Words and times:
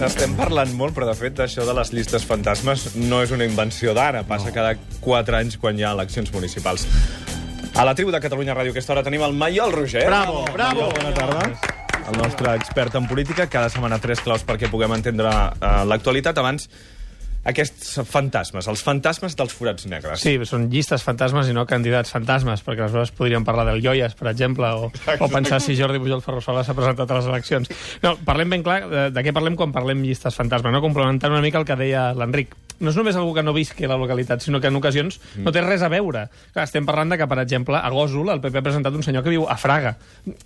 N'estem 0.00 0.32
parlant 0.32 0.70
molt, 0.78 0.94
però 0.96 1.04
de 1.04 1.12
fet 1.12 1.42
això 1.44 1.66
de 1.68 1.74
les 1.76 1.90
llistes 1.92 2.22
fantasmes 2.24 2.86
no 2.96 3.18
és 3.20 3.34
una 3.36 3.44
invenció 3.44 3.92
d'ara. 3.92 4.22
Passa 4.24 4.48
no. 4.48 4.54
cada 4.54 4.70
4 5.04 5.36
anys 5.36 5.58
quan 5.60 5.76
hi 5.76 5.84
ha 5.84 5.90
eleccions 5.92 6.32
municipals. 6.32 6.86
A 7.76 7.84
la 7.84 7.92
tribu 7.94 8.08
de 8.14 8.20
Catalunya 8.24 8.56
Ràdio 8.56 8.72
aquesta 8.72 8.94
hora 8.94 9.04
tenim 9.04 9.26
el 9.26 9.36
Maiol 9.36 9.74
Roger. 9.76 10.06
Bravo, 10.08 10.46
bravo. 10.54 10.86
Maiol, 10.88 10.96
bona 10.96 11.12
tarda. 11.18 11.76
El 12.00 12.16
nostre 12.16 12.54
expert 12.56 12.96
en 12.96 13.10
política. 13.12 13.44
Cada 13.52 13.68
setmana 13.68 14.00
tres 14.00 14.24
claus 14.24 14.46
perquè 14.48 14.72
puguem 14.72 14.96
entendre 14.96 15.28
uh, 15.28 15.82
l'actualitat. 15.84 16.40
Abans, 16.40 16.70
aquests 17.48 18.00
fantasmes, 18.08 18.68
els 18.68 18.82
fantasmes 18.84 19.36
dels 19.38 19.54
forats 19.56 19.86
negres. 19.88 20.20
Sí, 20.20 20.34
són 20.48 20.68
llistes 20.72 21.04
fantasmes 21.06 21.48
i 21.48 21.56
no 21.56 21.64
candidats 21.68 22.12
fantasmes, 22.12 22.64
perquè 22.66 22.84
aleshores 22.84 23.14
podríem 23.16 23.46
parlar 23.48 23.66
del 23.70 23.82
Joies, 23.84 24.16
per 24.18 24.30
exemple, 24.32 24.68
o, 24.76 24.90
o 24.90 25.30
pensar 25.32 25.62
si 25.64 25.76
Jordi 25.78 26.02
Pujol 26.02 26.24
Ferrosola 26.24 26.64
s'ha 26.66 26.76
presentat 26.76 27.10
a 27.10 27.20
les 27.20 27.30
eleccions. 27.30 27.70
No, 28.04 28.16
parlem 28.26 28.56
ben 28.56 28.66
clar 28.66 28.80
de, 28.90 29.06
de 29.14 29.24
què 29.24 29.34
parlem 29.36 29.56
quan 29.56 29.72
parlem 29.72 30.04
llistes 30.04 30.36
fantasmes, 30.36 30.74
no? 30.74 30.84
complementant 30.84 31.32
una 31.32 31.44
mica 31.44 31.60
el 31.60 31.68
que 31.68 31.78
deia 31.80 32.10
l'Enric 32.16 32.56
no 32.80 32.90
és 32.92 32.96
només 32.96 33.16
algú 33.16 33.34
que 33.36 33.44
no 33.44 33.54
visqui 33.56 33.86
a 33.86 33.92
la 33.92 33.98
localitat, 34.00 34.42
sinó 34.44 34.60
que 34.60 34.70
en 34.70 34.76
ocasions 34.76 35.20
mm. 35.20 35.44
no 35.44 35.52
té 35.52 35.62
res 35.64 35.84
a 35.84 35.90
veure. 35.92 36.26
Clar, 36.54 36.64
estem 36.64 36.86
parlant 36.88 37.12
de 37.12 37.18
que, 37.20 37.28
per 37.30 37.38
exemple, 37.42 37.76
a 37.76 37.92
Gòsol 37.92 38.32
el 38.32 38.40
PP 38.42 38.60
ha 38.60 38.64
presentat 38.64 38.96
un 38.96 39.04
senyor 39.06 39.24
que 39.26 39.34
viu 39.34 39.46
a 39.48 39.56
Fraga. 39.60 39.94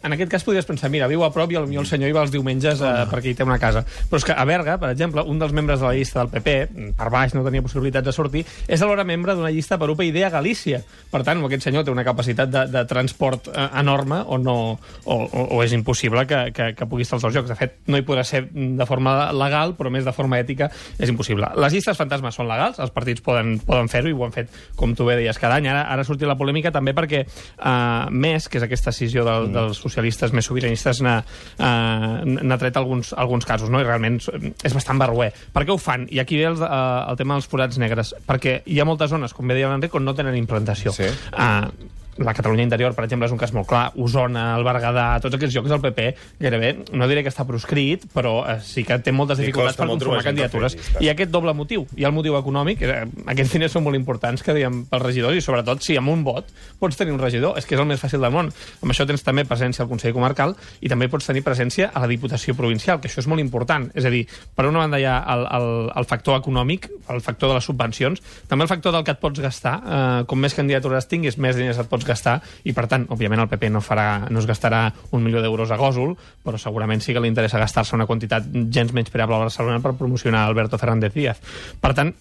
En 0.03 0.17
aquest 0.17 0.33
cas 0.33 0.47
podries 0.47 0.67
pensar, 0.67 0.91
mira, 0.91 1.09
viu 1.11 1.25
a 1.25 1.31
prop 1.35 1.53
i 1.53 1.59
potser 1.61 1.81
el 1.81 1.89
senyor 1.89 2.11
hi 2.11 2.17
va 2.17 2.25
els 2.27 2.35
diumenges 2.35 2.83
eh, 2.83 2.91
oh. 2.91 3.09
perquè 3.11 3.33
hi 3.33 3.37
té 3.39 3.47
una 3.47 3.59
casa. 3.63 3.85
Però 4.11 4.21
és 4.21 4.27
que 4.27 4.35
a 4.35 4.45
Berga, 4.49 4.77
per 4.83 4.91
exemple, 4.93 5.23
un 5.23 5.39
dels 5.41 5.55
membres 5.57 5.81
de 5.81 5.87
la 5.87 5.95
llista 5.95 6.23
del 6.23 6.33
PP, 6.33 6.57
per 6.99 7.11
baix 7.15 7.35
no 7.37 7.45
tenia 7.47 7.65
possibilitat 7.65 8.07
de 8.07 8.15
sortir, 8.15 8.45
és 8.67 8.83
alhora 8.83 9.07
membre 9.07 9.37
d'una 9.39 9.53
llista 9.55 9.79
per 9.79 9.91
UPyD 9.95 10.21
a 10.27 10.33
Galícia. 10.35 10.83
Per 11.11 11.23
tant, 11.27 11.43
aquest 11.47 11.69
senyor 11.69 11.87
té 11.87 11.95
una 11.95 12.05
capacitat 12.07 12.51
de, 12.51 12.67
de 12.73 12.85
transport 12.91 13.51
eh, 13.53 13.69
enorme 13.81 14.23
o, 14.27 14.39
no, 14.43 14.57
o, 15.05 15.15
o, 15.15 15.47
o 15.57 15.63
és 15.65 15.75
impossible 15.77 16.27
que, 16.31 16.41
que, 16.57 16.73
que 16.75 16.89
pugui 16.91 17.07
estar 17.07 17.19
als 17.19 17.29
dos 17.29 17.35
jocs. 17.37 17.53
De 17.53 17.59
fet, 17.59 17.79
no 17.87 18.01
hi 18.01 18.07
podrà 18.07 18.25
ser 18.27 18.45
de 18.51 18.89
forma 18.89 19.33
legal, 19.37 19.77
però 19.79 19.93
més 19.93 20.07
de 20.07 20.15
forma 20.17 20.41
ètica 20.43 20.71
és 20.99 21.13
impossible. 21.13 21.53
Les 21.61 21.77
llistes 21.77 21.99
fantasmes 22.25 22.39
són 22.39 22.49
legals, 22.49 22.79
els 22.81 22.93
partits 22.95 23.23
poden, 23.25 23.59
poden 23.65 23.89
fer-ho 23.89 24.09
i 24.09 24.15
ho 24.15 24.25
han 24.25 24.33
fet, 24.33 24.51
com 24.77 24.95
tu 24.97 25.07
bé 25.07 25.17
deies, 25.19 25.39
cada 25.39 25.59
any. 25.59 25.69
Ara, 25.69 25.85
ara 25.93 26.05
sortit 26.05 26.29
la 26.29 26.37
polèmica 26.37 26.73
també 26.73 26.95
perquè 26.95 27.25
uh, 27.25 28.11
MES, 28.11 28.49
que 28.49 28.59
és 28.59 28.65
aquesta 28.65 28.93
decisió 28.93 29.25
del, 29.25 29.49
mm. 29.49 29.55
dels 29.55 29.81
socialistes 29.85 30.33
més 30.33 30.47
sobiranistes, 30.47 31.03
n'ha 31.05 31.19
uh, 31.59 32.61
tret 32.61 32.77
alguns, 32.77 33.13
alguns 33.17 33.45
casos, 33.45 33.71
no? 33.71 33.81
i 33.81 33.87
realment 33.87 34.21
és 34.65 34.75
bastant 34.75 35.01
barroer. 35.01 35.33
Per 35.53 35.65
què 35.65 35.75
ho 35.75 35.81
fan? 35.81 36.09
I 36.11 36.23
aquí 36.23 36.39
ve 36.41 36.49
el, 36.53 36.61
uh, 36.63 37.11
el 37.11 37.21
tema 37.21 37.37
dels 37.39 37.51
forats 37.51 37.81
negres. 37.83 38.15
Perquè 38.27 38.63
hi 38.67 38.81
ha 38.81 38.89
moltes 38.89 39.13
zones, 39.13 39.35
com 39.35 39.49
bé 39.49 39.59
deia 39.59 39.73
l'Enric, 39.73 39.95
on 39.95 40.07
no 40.07 40.17
tenen 40.17 40.39
implantació. 40.39 40.95
Sí. 40.95 41.11
Uh, 41.33 41.69
la 42.19 42.35
Catalunya 42.35 42.65
interior, 42.67 42.95
per 42.95 43.05
exemple, 43.07 43.27
és 43.27 43.35
un 43.35 43.41
cas 43.41 43.53
molt 43.55 43.69
clar. 43.71 43.85
Osona, 44.01 44.47
el 44.59 44.65
Berguedà, 44.67 45.07
tots 45.23 45.37
aquests 45.37 45.57
llocs 45.57 45.73
del 45.73 45.83
PP, 45.83 46.07
gairebé, 46.41 46.71
no 46.95 47.09
diré 47.11 47.25
que 47.25 47.33
està 47.33 47.47
proscrit, 47.49 48.07
però 48.15 48.37
eh, 48.51 48.59
sí 48.65 48.85
que 48.87 48.99
té 49.03 49.13
moltes 49.15 49.41
dificultats 49.41 49.79
per 49.81 49.89
conformar 49.91 50.23
candidatures. 50.27 50.77
I 51.03 51.11
aquest 51.13 51.33
doble 51.35 51.55
motiu, 51.57 51.87
i 51.99 52.07
el 52.07 52.15
motiu 52.15 52.39
econòmic, 52.39 52.85
eh, 52.87 53.03
aquests 53.35 53.57
diners 53.57 53.75
són 53.75 53.87
molt 53.87 53.99
importants 53.99 54.45
que 54.45 54.55
diem 54.57 54.85
pels 54.91 55.05
regidors, 55.05 55.39
i 55.39 55.45
sobretot 55.45 55.83
si 55.85 55.99
amb 55.99 56.13
un 56.13 56.25
vot 56.27 56.51
pots 56.81 56.99
tenir 57.01 57.15
un 57.15 57.23
regidor, 57.23 57.59
és 57.59 57.67
que 57.67 57.77
és 57.77 57.83
el 57.83 57.89
més 57.89 58.01
fàcil 58.01 58.23
del 58.23 58.35
món. 58.35 58.51
Amb 58.83 58.95
això 58.95 59.07
tens 59.09 59.25
també 59.27 59.47
presència 59.49 59.85
al 59.85 59.91
Consell 59.91 60.15
Comarcal 60.15 60.55
i 60.81 60.91
també 60.93 61.09
pots 61.13 61.27
tenir 61.27 61.45
presència 61.47 61.91
a 61.93 62.05
la 62.05 62.11
Diputació 62.11 62.55
Provincial, 62.59 63.01
que 63.01 63.11
això 63.11 63.23
és 63.25 63.31
molt 63.31 63.43
important. 63.43 63.89
És 63.95 64.07
a 64.07 64.13
dir, 64.13 64.25
per 64.55 64.69
una 64.69 64.85
banda 64.85 65.01
hi 65.01 65.07
ha 65.09 65.19
el, 65.35 65.47
el, 65.59 65.69
el 65.99 66.09
factor 66.11 66.39
econòmic, 66.41 66.89
el 67.11 67.23
factor 67.25 67.51
de 67.51 67.59
les 67.59 67.69
subvencions, 67.69 68.23
també 68.49 68.67
el 68.67 68.71
factor 68.71 68.95
del 68.95 69.05
que 69.07 69.15
et 69.15 69.23
pots 69.23 69.43
gastar. 69.43 69.75
Eh, 69.85 70.25
com 70.31 70.41
més 70.41 70.57
candidatures 70.57 71.09
tinguis, 71.11 71.39
més 71.41 71.57
diners 71.59 71.81
et 71.81 71.91
pots 71.91 72.04
pots 72.05 72.13
gastar, 72.13 72.41
i 72.65 72.75
per 72.77 72.87
tant, 72.91 73.07
òbviament, 73.11 73.41
el 73.41 73.49
PP 73.49 73.73
no, 73.73 73.81
farà, 73.85 74.29
no 74.29 74.43
es 74.43 74.47
gastarà 74.47 74.85
un 75.17 75.25
milió 75.25 75.43
d'euros 75.43 75.73
a 75.73 75.81
Gòsol, 75.81 76.15
però 76.45 76.61
segurament 76.61 77.01
sí 77.01 77.15
que 77.15 77.23
li 77.23 77.33
interessa 77.33 77.59
gastar-se 77.59 77.97
una 77.97 78.07
quantitat 78.07 78.47
gens 78.71 78.93
menys 78.93 79.11
preable 79.11 79.37
a 79.37 79.47
Barcelona 79.47 79.81
per 79.81 79.97
promocionar 79.99 80.45
Alberto 80.45 80.79
Fernández 80.79 81.15
Díaz. 81.15 81.41
Per 81.81 81.95
tant, 81.97 82.13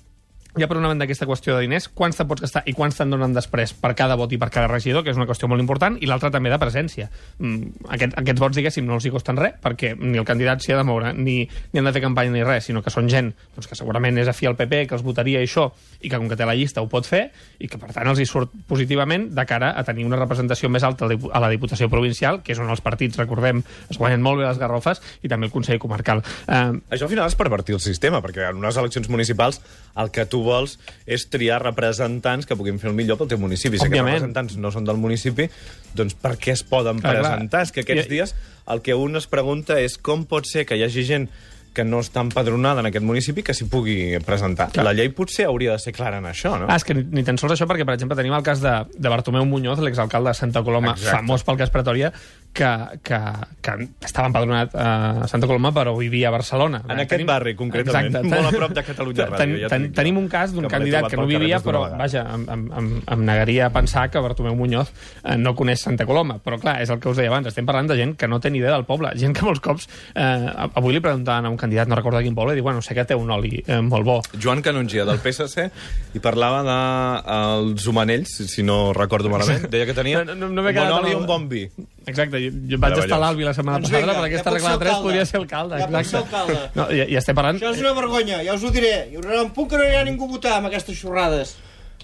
ha 0.62 0.68
per 0.70 0.78
una 0.78 0.92
banda 0.92 1.08
aquesta 1.08 1.26
qüestió 1.26 1.56
de 1.56 1.64
diners, 1.66 1.88
quants 1.98 2.20
te'n 2.20 2.28
pots 2.30 2.44
gastar 2.46 2.62
i 2.70 2.76
quants 2.78 3.00
te'n 3.00 3.10
donen 3.10 3.32
després 3.34 3.72
per 3.74 3.96
cada 3.98 4.14
vot 4.20 4.30
i 4.36 4.38
per 4.38 4.52
cada 4.54 4.68
regidor, 4.70 5.02
que 5.02 5.10
és 5.10 5.18
una 5.18 5.26
qüestió 5.26 5.48
molt 5.50 5.64
important, 5.64 5.96
i 5.98 6.06
l'altra 6.06 6.30
també 6.30 6.52
de 6.54 6.60
presència. 6.62 7.08
Mm, 7.40 7.88
aquest, 7.96 8.14
aquests 8.22 8.44
vots, 8.44 8.60
diguéssim, 8.60 8.86
no 8.86 9.00
els 9.00 9.08
hi 9.08 9.12
costen 9.14 9.40
res, 9.42 9.56
perquè 9.64 9.96
ni 9.98 10.22
el 10.22 10.28
candidat 10.30 10.62
s'hi 10.62 10.76
ha 10.76 10.78
de 10.78 10.86
moure, 10.86 11.10
ni, 11.18 11.40
ni 11.74 11.82
han 11.82 11.90
de 11.90 11.94
fer 11.96 12.04
campanya 12.04 12.36
ni 12.36 12.44
res, 12.46 12.68
sinó 12.70 12.84
que 12.86 12.94
són 12.94 13.10
gent 13.10 13.32
doncs, 13.56 13.70
que 13.72 13.78
segurament 13.80 14.22
és 14.22 14.30
afí 14.30 14.46
al 14.46 14.54
PP, 14.60 14.84
que 14.92 14.98
els 15.00 15.06
votaria 15.06 15.42
això, 15.42 15.72
i 16.06 16.12
que 16.12 16.20
com 16.20 16.30
que 16.30 16.38
té 16.38 16.46
la 16.46 16.54
llista 16.60 16.86
ho 16.86 16.90
pot 16.92 17.10
fer, 17.10 17.24
i 17.58 17.72
que 17.72 17.82
per 17.82 17.90
tant 17.96 18.12
els 18.14 18.22
hi 18.22 18.30
surt 18.30 18.54
positivament 18.70 19.32
de 19.34 19.48
cara 19.50 19.74
a 19.74 19.86
tenir 19.88 20.06
una 20.06 20.22
representació 20.22 20.70
més 20.70 20.86
alta 20.86 21.10
a 21.10 21.42
la 21.42 21.50
Diputació 21.50 21.90
Provincial, 21.90 22.44
que 22.46 22.54
és 22.54 22.62
on 22.62 22.70
els 22.70 22.86
partits, 22.86 23.18
recordem, 23.18 23.64
es 23.90 23.98
guanyen 23.98 24.22
molt 24.22 24.44
bé 24.44 24.46
les 24.46 24.62
garrofes, 24.62 25.02
i 25.26 25.34
també 25.34 25.50
el 25.50 25.56
Consell 25.56 25.82
Comarcal. 25.82 26.22
Eh, 26.46 26.62
això 26.94 27.10
al 27.10 27.14
final 27.16 27.26
és 27.26 27.40
pervertir 27.40 27.74
el 27.74 27.82
sistema, 27.82 28.22
perquè 28.22 28.52
en 28.52 28.62
unes 28.62 28.78
eleccions 28.78 29.10
municipals 29.10 29.64
el 29.98 30.14
que 30.14 30.28
tu 30.30 30.43
vols 30.46 30.78
és 31.06 31.26
triar 31.32 31.62
representants 31.64 32.50
que 32.50 32.58
puguin 32.60 32.80
fer 32.82 32.92
el 32.92 32.98
millor 32.98 33.20
pel 33.22 33.32
teu 33.32 33.42
municipi. 33.42 33.80
Si 33.80 33.88
aquests 33.88 34.06
representants 34.06 34.60
no 34.60 34.74
són 34.76 34.86
del 34.90 35.00
municipi, 35.02 35.50
doncs 35.96 36.18
per 36.20 36.36
què 36.42 36.54
es 36.58 36.66
poden 36.68 37.02
clar, 37.02 37.18
presentar? 37.20 37.64
Clar. 37.64 37.66
És 37.70 37.74
que 37.76 37.86
aquests 37.88 38.08
I... 38.08 38.14
dies 38.14 38.36
el 38.74 38.84
que 38.86 38.96
un 38.96 39.20
es 39.20 39.28
pregunta 39.28 39.80
és 39.82 39.98
com 40.00 40.28
pot 40.30 40.48
ser 40.48 40.68
que 40.68 40.78
hi 40.80 40.86
hagi 40.86 41.08
gent 41.08 41.28
que 41.74 41.84
no 41.84 42.00
està 42.04 42.22
empadronada 42.22 42.84
en 42.84 42.88
aquest 42.90 43.06
municipi 43.06 43.44
que 43.46 43.56
s'hi 43.58 43.66
pugui 43.70 43.98
presentar. 44.26 44.70
Clar. 44.76 44.86
La 44.86 44.94
llei 44.94 45.10
potser 45.16 45.48
hauria 45.50 45.74
de 45.74 45.82
ser 45.82 45.96
clara 45.96 46.20
en 46.22 46.28
això, 46.30 46.54
no? 46.62 46.70
Ah, 46.70 46.78
és 46.78 46.86
que 46.86 46.94
ni, 46.94 47.04
ni 47.18 47.24
tan 47.26 47.40
sols 47.42 47.56
això, 47.56 47.66
perquè, 47.70 47.86
per 47.88 47.96
exemple, 47.98 48.18
tenim 48.20 48.36
el 48.38 48.46
cas 48.46 48.62
de, 48.62 48.76
de 48.94 49.12
Bartomeu 49.12 49.48
Muñoz, 49.50 49.82
l'exalcalde 49.82 50.30
de 50.30 50.38
Santa 50.38 50.62
Coloma, 50.64 50.94
Exacte. 50.94 51.18
famós 51.18 51.46
pel 51.48 51.58
cas 51.64 51.74
Pretòria, 51.74 52.14
que, 52.54 53.00
que, 53.04 53.20
que 53.62 53.74
estava 54.06 54.30
empadronat 54.30 54.76
a 54.78 55.28
Santa 55.28 55.48
Coloma 55.50 55.72
però 55.74 55.96
vivia 55.98 56.30
a 56.30 56.32
Barcelona. 56.32 56.84
En 56.86 57.02
aquest 57.02 57.16
tenim... 57.16 57.28
barri, 57.28 57.56
concretament, 57.58 58.12
Exacte. 58.12 58.30
molt 58.34 58.50
a 58.50 58.54
prop 58.54 58.76
de 58.78 58.84
Catalunya 58.86 59.28
Ràdio. 59.32 59.40
Ten, 59.42 59.56
ja 59.64 59.72
ten, 59.74 59.88
tenim 59.98 60.20
un 60.22 60.30
cas 60.32 60.54
d'un 60.54 60.70
candidat 60.72 61.10
que 61.10 61.20
no 61.20 61.26
vivia, 61.30 61.60
però, 61.66 61.86
vaja, 61.98 62.24
em, 62.36 62.46
em, 62.54 62.66
em, 62.80 62.92
em 63.16 63.26
negaria 63.26 63.68
a 63.68 63.74
pensar 63.74 64.06
que 64.14 64.22
Bartomeu 64.24 64.56
Muñoz 64.56 64.94
eh, 65.24 65.38
no 65.38 65.56
coneix 65.58 65.82
Santa 65.82 66.06
Coloma. 66.10 66.38
Però, 66.46 66.60
clar, 66.62 66.78
és 66.86 66.94
el 66.94 67.02
que 67.02 67.10
us 67.10 67.18
deia 67.20 67.34
abans, 67.34 67.50
estem 67.50 67.66
parlant 67.66 67.90
de 67.90 67.98
gent 68.00 68.16
que 68.20 68.30
no 68.30 68.40
té 68.44 68.54
ni 68.54 68.62
idea 68.62 68.76
del 68.76 68.86
poble, 68.90 69.12
gent 69.20 69.34
que 69.36 69.48
molts 69.48 69.64
cops... 69.64 69.90
Eh, 70.14 70.70
avui 70.78 70.94
li 70.94 71.02
preguntaven 71.04 71.50
a 71.50 71.52
un 71.52 71.58
candidat, 71.58 71.90
no 71.90 71.98
recordo 71.98 72.22
quin 72.24 72.38
poble, 72.38 72.54
i 72.54 72.62
diu, 72.62 72.68
bueno, 72.68 72.84
sé 72.86 72.94
que 72.94 73.08
té 73.10 73.18
un 73.18 73.34
oli 73.34 73.64
eh, 73.66 73.82
molt 73.82 74.06
bo. 74.06 74.20
Joan 74.38 74.62
Canongia, 74.66 75.08
del 75.10 75.22
PSC, 75.24 75.68
i 76.14 76.22
parlava 76.24 76.62
dels 76.68 77.82
de, 77.82 77.90
humanells, 77.90 78.38
si 78.54 78.66
no 78.66 78.94
recordo 78.94 79.32
malament, 79.34 79.66
deia 79.74 79.90
que 79.90 79.98
tenia 79.98 80.24
no, 80.24 80.38
no, 80.38 80.50
no 80.54 80.64
un 80.64 80.74
bon 80.78 80.96
oli 81.00 81.14
i 81.14 81.18
un 81.18 81.28
bon 81.30 81.50
vi. 81.50 81.66
Exacte, 82.06 82.43
jo, 82.52 82.80
vaig 82.84 82.98
estar 83.04 83.18
a 83.18 83.22
l'Albi 83.24 83.48
la 83.48 83.54
setmana 83.58 83.80
doncs 83.80 83.92
passada, 83.94 84.16
per 84.18 84.26
aquesta 84.28 84.50
ja 84.50 84.56
regla 84.56 84.72
de 84.74 84.86
3 84.86 85.04
podria 85.06 85.26
ser 85.30 85.40
alcalde. 85.40 85.82
Ja 85.82 85.90
pot 85.92 86.10
ser 86.10 86.22
alcalde. 86.22 86.58
No, 86.78 86.88
ja, 87.00 87.06
ja 87.10 87.20
estem 87.22 87.38
parlant... 87.38 87.60
Això 87.62 87.74
és 87.76 87.84
una 87.84 87.94
vergonya, 87.98 88.40
ja 88.48 88.56
us 88.58 88.64
ho 88.64 88.72
diré. 88.74 88.94
Hi 89.12 89.20
haurà 89.20 89.44
un 89.44 89.52
punt 89.56 89.70
que 89.72 89.82
no 89.82 89.90
hi 89.90 90.00
ha 90.00 90.04
ningú 90.08 90.30
a 90.30 90.34
votar 90.38 90.58
amb 90.60 90.72
aquestes 90.72 90.98
xorrades. 91.00 91.56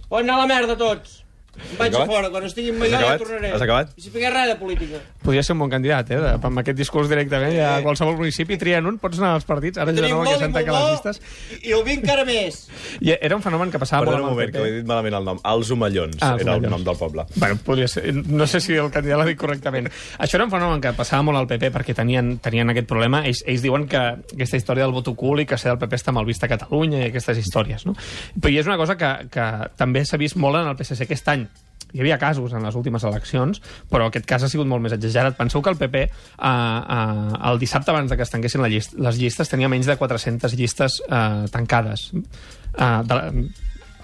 Poden 0.10 0.30
anar 0.30 0.40
a 0.40 0.44
la 0.46 0.50
merda 0.54 0.78
tots. 0.80 1.20
Vaig 1.80 1.96
a 1.96 2.06
fora, 2.10 2.30
quan 2.34 2.46
estigui 2.48 2.74
millor 2.76 3.04
ja 3.04 3.18
tornaré. 3.20 3.52
Has 3.56 3.64
acabat? 3.66 3.94
I 3.98 4.06
si 4.06 4.14
figués 4.14 4.34
res 4.34 4.50
de 4.52 4.56
política. 4.60 5.02
Podria 5.24 5.44
ser 5.46 5.56
un 5.56 5.64
bon 5.64 5.72
candidat, 5.72 6.12
eh? 6.16 6.20
Amb 6.36 6.62
aquest 6.62 6.78
discurs 6.80 7.10
directament, 7.12 7.54
ja 7.56 7.76
a 7.78 7.84
qualsevol 7.86 8.18
municipi 8.20 8.58
trien 8.62 8.88
un, 8.90 8.98
pots 9.02 9.20
anar 9.22 9.36
als 9.38 9.48
partits, 9.50 9.80
ara 9.82 9.94
ja 9.96 10.08
no, 10.08 10.22
que 10.26 10.36
s'han 10.42 10.56
tancat 10.56 10.76
les 10.76 10.88
llistes. 10.94 11.22
I, 11.60 11.74
el 11.76 11.84
vi 11.88 11.98
encara 12.00 12.26
més. 12.28 12.62
I 13.04 13.14
era 13.18 13.38
un 13.38 13.44
fenomen 13.46 13.74
que 13.74 13.82
passava 13.82 14.06
Perdona 14.06 14.24
molt 14.24 14.32
un 14.32 14.38
moment, 14.38 14.54
que 14.56 14.66
he 14.66 14.78
dit 14.80 14.90
malament 14.90 15.20
el 15.20 15.28
nom. 15.30 15.42
Els 15.54 15.74
Omellons 15.76 16.22
ah, 16.26 16.34
era 16.40 16.58
el 16.58 16.70
nom 16.70 16.86
del 16.86 17.00
poble. 17.00 17.26
Bueno, 17.36 17.60
podria 17.66 17.88
ser. 17.92 18.14
No 18.14 18.48
sé 18.50 18.62
si 18.64 18.78
el 18.80 18.92
candidat 18.94 19.22
l'ha 19.22 19.30
dit 19.30 19.40
correctament. 19.40 19.90
Això 20.18 20.40
era 20.40 20.48
un 20.48 20.54
fenomen 20.54 20.84
que 20.84 20.94
passava 20.98 21.26
molt 21.28 21.42
al 21.42 21.50
PP 21.50 21.72
perquè 21.76 21.96
tenien, 21.98 22.38
tenien 22.44 22.74
aquest 22.74 22.90
problema. 22.90 23.24
Ells, 23.28 23.44
ells 23.48 23.66
diuen 23.66 23.88
que 23.92 24.02
aquesta 24.20 24.60
història 24.60 24.88
del 24.88 24.96
vot 24.96 25.12
ocult 25.12 25.44
i 25.44 25.48
que 25.50 25.60
ser 25.60 25.74
del 25.74 25.82
PP 25.82 26.00
està 26.00 26.16
mal 26.16 26.28
vista 26.28 26.48
a 26.48 26.54
Catalunya 26.54 27.04
i 27.04 27.10
aquestes 27.10 27.40
històries, 27.42 27.86
no? 27.90 27.96
Però 28.40 28.54
és 28.60 28.68
una 28.70 28.78
cosa 28.80 28.98
que, 29.00 29.12
que 29.34 29.48
també 29.80 30.04
s'ha 30.06 30.20
vist 30.22 30.38
molt 30.40 30.60
en 30.60 30.70
el 30.72 30.78
PSC 30.80 31.08
aquest 31.08 31.32
any 31.32 31.49
hi 31.94 32.04
havia 32.04 32.20
casos 32.22 32.54
en 32.54 32.66
les 32.66 32.76
últimes 32.76 33.04
eleccions, 33.08 33.62
però 33.90 34.10
aquest 34.10 34.28
cas 34.30 34.46
ha 34.46 34.52
sigut 34.52 34.70
molt 34.70 34.84
més 34.84 34.96
exagerat. 34.96 35.38
Penseu 35.38 35.64
que 35.64 35.74
el 35.74 35.80
PP, 35.80 36.04
eh, 36.06 36.12
eh, 36.50 37.40
el 37.52 37.62
dissabte 37.62 37.92
abans 37.94 38.12
de 38.12 38.18
que 38.18 38.28
es 38.28 38.34
tanquessin 38.34 38.62
la 38.66 38.70
llist, 38.72 38.98
les 39.00 39.18
llistes 39.22 39.50
tenia 39.50 39.72
menys 39.72 39.90
de 39.90 39.98
400 39.98 40.56
llistes 40.60 41.02
eh, 41.08 41.48
tancades. 41.52 42.12
Eh, 42.14 43.02
de, 43.10 43.50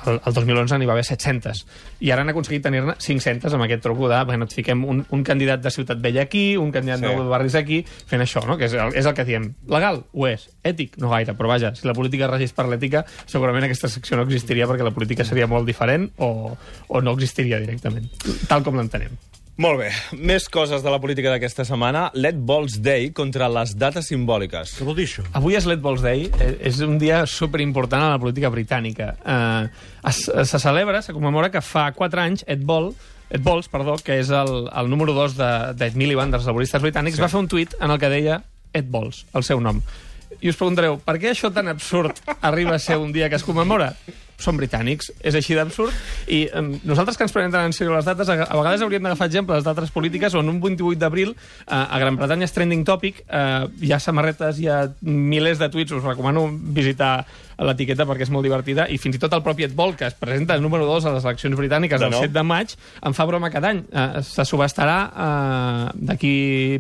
el, 0.06 0.20
el 0.20 0.34
2011 0.34 0.80
n'hi 0.80 0.88
va 0.90 0.96
haver 0.96 1.06
700 1.08 1.62
i 2.06 2.12
ara 2.14 2.26
han 2.26 2.32
aconseguit 2.32 2.64
tenir-ne 2.66 2.96
500 3.02 3.56
amb 3.56 3.66
aquest 3.66 3.84
truc 3.86 4.02
de, 4.06 4.20
bueno, 4.28 4.48
et 4.48 4.56
fiquem 4.56 4.84
un, 4.86 5.04
un 5.16 5.24
candidat 5.28 5.64
de 5.64 5.72
Ciutat 5.72 6.02
Vella 6.04 6.26
aquí, 6.26 6.58
un 6.58 6.72
candidat 6.76 7.02
sí. 7.02 7.08
de 7.08 7.30
barris 7.32 7.56
aquí, 7.60 7.82
fent 8.10 8.24
això, 8.26 8.44
no? 8.48 8.60
que 8.60 8.70
és 8.70 8.76
el, 8.76 8.96
és 8.98 9.08
el 9.08 9.16
que 9.18 9.26
diem. 9.28 9.52
Legal? 9.72 10.04
Ho 10.14 10.28
és. 10.30 10.50
Ètic? 10.66 11.00
No 11.02 11.14
gaire, 11.14 11.38
però 11.38 11.54
vaja, 11.54 11.74
si 11.78 11.88
la 11.88 11.96
política 11.98 12.30
regís 12.32 12.56
per 12.56 12.68
l'ètica, 12.70 13.06
segurament 13.26 13.68
aquesta 13.68 13.92
secció 13.92 14.20
no 14.20 14.28
existiria 14.28 14.68
perquè 14.70 14.86
la 14.86 14.94
política 14.96 15.28
seria 15.28 15.48
molt 15.48 15.68
diferent 15.70 16.10
o, 16.18 16.56
o 16.88 17.02
no 17.02 17.16
existiria 17.16 17.62
directament, 17.64 18.12
tal 18.50 18.66
com 18.66 18.78
l'entenem. 18.80 19.16
Molt 19.56 19.80
bé. 19.80 19.90
Més 20.20 20.50
coses 20.52 20.84
de 20.84 20.92
la 20.92 21.00
política 21.00 21.32
d'aquesta 21.32 21.64
setmana. 21.64 22.10
Let 22.14 22.42
Balls 22.44 22.76
Day 22.84 23.14
contra 23.16 23.48
les 23.48 23.72
dates 23.80 24.10
simbòliques. 24.12 24.74
Què 24.76 24.88
vol 24.88 24.98
dir 24.98 25.06
això? 25.08 25.24
Avui 25.40 25.56
és 25.56 25.68
Let 25.70 25.80
Balls 25.84 26.04
Day. 26.04 26.28
Eh, 26.44 26.52
és 26.72 26.82
un 26.84 26.98
dia 27.00 27.22
superimportant 27.30 28.04
a 28.04 28.10
la 28.12 28.20
política 28.20 28.52
britànica. 28.52 29.14
Eh, 29.24 29.92
es, 30.12 30.26
se 30.28 30.60
celebra, 30.60 31.00
se 31.02 31.16
commemora 31.16 31.54
que 31.54 31.64
fa 31.64 31.88
4 31.96 32.26
anys 32.26 32.44
Ed 32.52 32.68
Ball 32.68 32.92
Ed 33.30 33.42
Balls, 33.42 33.68
perdó, 33.72 33.96
que 34.06 34.20
és 34.22 34.30
el, 34.30 34.68
el 34.70 34.90
número 34.92 35.16
2 35.16 35.38
d'Ed 35.38 35.80
de, 35.80 35.90
Miliband, 35.98 36.36
dels 36.36 36.46
laboristes 36.46 36.84
britànics, 36.84 37.18
sí. 37.18 37.24
va 37.24 37.32
fer 37.32 37.42
un 37.42 37.50
tuit 37.50 37.74
en 37.80 37.94
el 37.94 37.98
que 38.02 38.12
deia 38.12 38.42
Ed 38.76 38.92
Balls, 38.92 39.24
el 39.34 39.46
seu 39.48 39.64
nom 39.64 39.82
I 40.42 40.52
us 40.52 40.60
preguntareu, 40.60 41.00
per 41.02 41.16
què 41.22 41.32
això 41.32 41.50
tan 41.54 41.70
absurd 41.72 42.20
arriba 42.42 42.76
a 42.76 42.82
ser 42.82 43.00
un 43.02 43.14
dia 43.16 43.30
que 43.32 43.40
es 43.40 43.46
commemora? 43.48 43.94
Són 44.42 44.58
britànics, 44.60 45.12
és 45.24 45.36
així 45.38 45.56
d'absurd. 45.56 45.96
I 46.28 46.42
eh, 46.50 46.64
nosaltres 46.84 47.18
que 47.18 47.26
ens 47.28 47.36
prenem 47.36 47.56
en 47.56 47.76
sèrio 47.76 47.96
les 47.96 48.08
dates, 48.08 48.30
a, 48.30 48.38
a 48.44 48.60
vegades 48.60 48.84
hauríem 48.84 49.06
d'agafar 49.06 49.30
exemples 49.32 49.64
d'altres 49.64 49.94
polítiques 49.96 50.36
on 50.36 50.52
un 50.52 50.60
28 50.64 51.00
d'abril 51.00 51.34
eh, 51.36 51.72
a 51.72 52.00
Gran 52.02 52.20
Bretanya 52.20 52.50
és 52.50 52.56
trending 52.56 52.84
topic, 52.88 53.24
eh, 53.30 53.66
hi 53.82 53.96
ha 53.96 54.02
samarretes, 54.04 54.60
hi 54.60 54.70
ha 54.72 54.84
milers 55.02 55.62
de 55.62 55.72
tuits, 55.72 55.96
us 55.96 56.04
recomano 56.04 56.50
visitar 56.52 57.26
l'etiqueta 57.58 58.06
perquè 58.08 58.28
és 58.28 58.32
molt 58.34 58.46
divertida, 58.48 58.88
i 58.90 58.98
fins 59.02 59.18
i 59.18 59.22
tot 59.22 59.34
el 59.38 59.44
propi 59.46 59.68
Ed 59.68 59.76
Ball, 59.78 59.96
que 59.96 60.08
es 60.10 60.18
presenta 60.20 60.58
número 60.60 60.88
2 60.90 61.06
a 61.06 61.16
les 61.16 61.28
eleccions 61.28 61.58
britàniques 61.58 62.00
De 62.02 62.10
el 62.10 62.16
nou. 62.16 62.26
7 62.26 62.34
de 62.34 62.44
maig, 62.44 62.76
en 63.02 63.16
fa 63.18 63.26
broma 63.26 63.52
cada 63.54 63.72
any. 63.74 63.84
Eh, 63.92 64.24
se 64.26 64.46
subestarà 64.48 64.98
eh, 65.12 65.94
d'aquí 66.10 66.36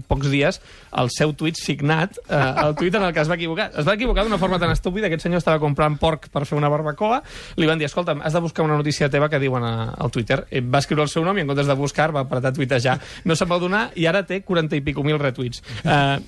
pocs 0.07 0.31
dies 0.31 0.61
el 0.95 1.09
seu 1.11 1.33
tuit 1.35 1.57
signat, 1.59 2.17
eh, 2.29 2.41
el 2.65 2.75
tuit 2.79 2.95
en 2.95 3.03
el 3.03 3.13
que 3.13 3.21
es 3.21 3.29
va 3.29 3.35
equivocar. 3.35 3.69
Es 3.77 3.87
va 3.87 3.95
equivocar 3.97 4.23
d'una 4.23 4.39
forma 4.41 4.59
tan 4.59 4.71
estúpida, 4.71 5.07
aquest 5.07 5.25
senyor 5.27 5.43
estava 5.43 5.59
comprant 5.59 5.97
porc 5.99 6.29
per 6.31 6.45
fer 6.47 6.57
una 6.57 6.71
barbacoa, 6.71 7.21
li 7.59 7.67
van 7.67 7.81
dir, 7.81 7.89
escolta'm, 7.89 8.23
has 8.23 8.33
de 8.33 8.43
buscar 8.43 8.65
una 8.65 8.77
notícia 8.77 9.09
teva 9.09 9.29
que 9.29 9.39
diuen 9.39 9.63
a, 9.63 9.75
al 9.91 10.11
Twitter. 10.11 10.45
Eh, 10.49 10.61
va 10.61 10.79
escriure 10.83 11.03
el 11.03 11.11
seu 11.11 11.25
nom 11.25 11.37
i 11.37 11.43
en 11.43 11.51
comptes 11.51 11.67
de 11.67 11.77
buscar 11.79 12.11
va 12.15 12.25
apretar 12.25 12.53
tuitejar. 12.55 12.99
No 13.25 13.35
se'n 13.35 13.51
va 13.51 13.59
donar 13.59 13.89
i 13.95 14.07
ara 14.07 14.23
té 14.25 14.41
40 14.45 14.79
i 14.79 14.85
pico 14.85 15.03
mil 15.03 15.19
retuits. 15.19 15.63
Eh, 15.83 16.19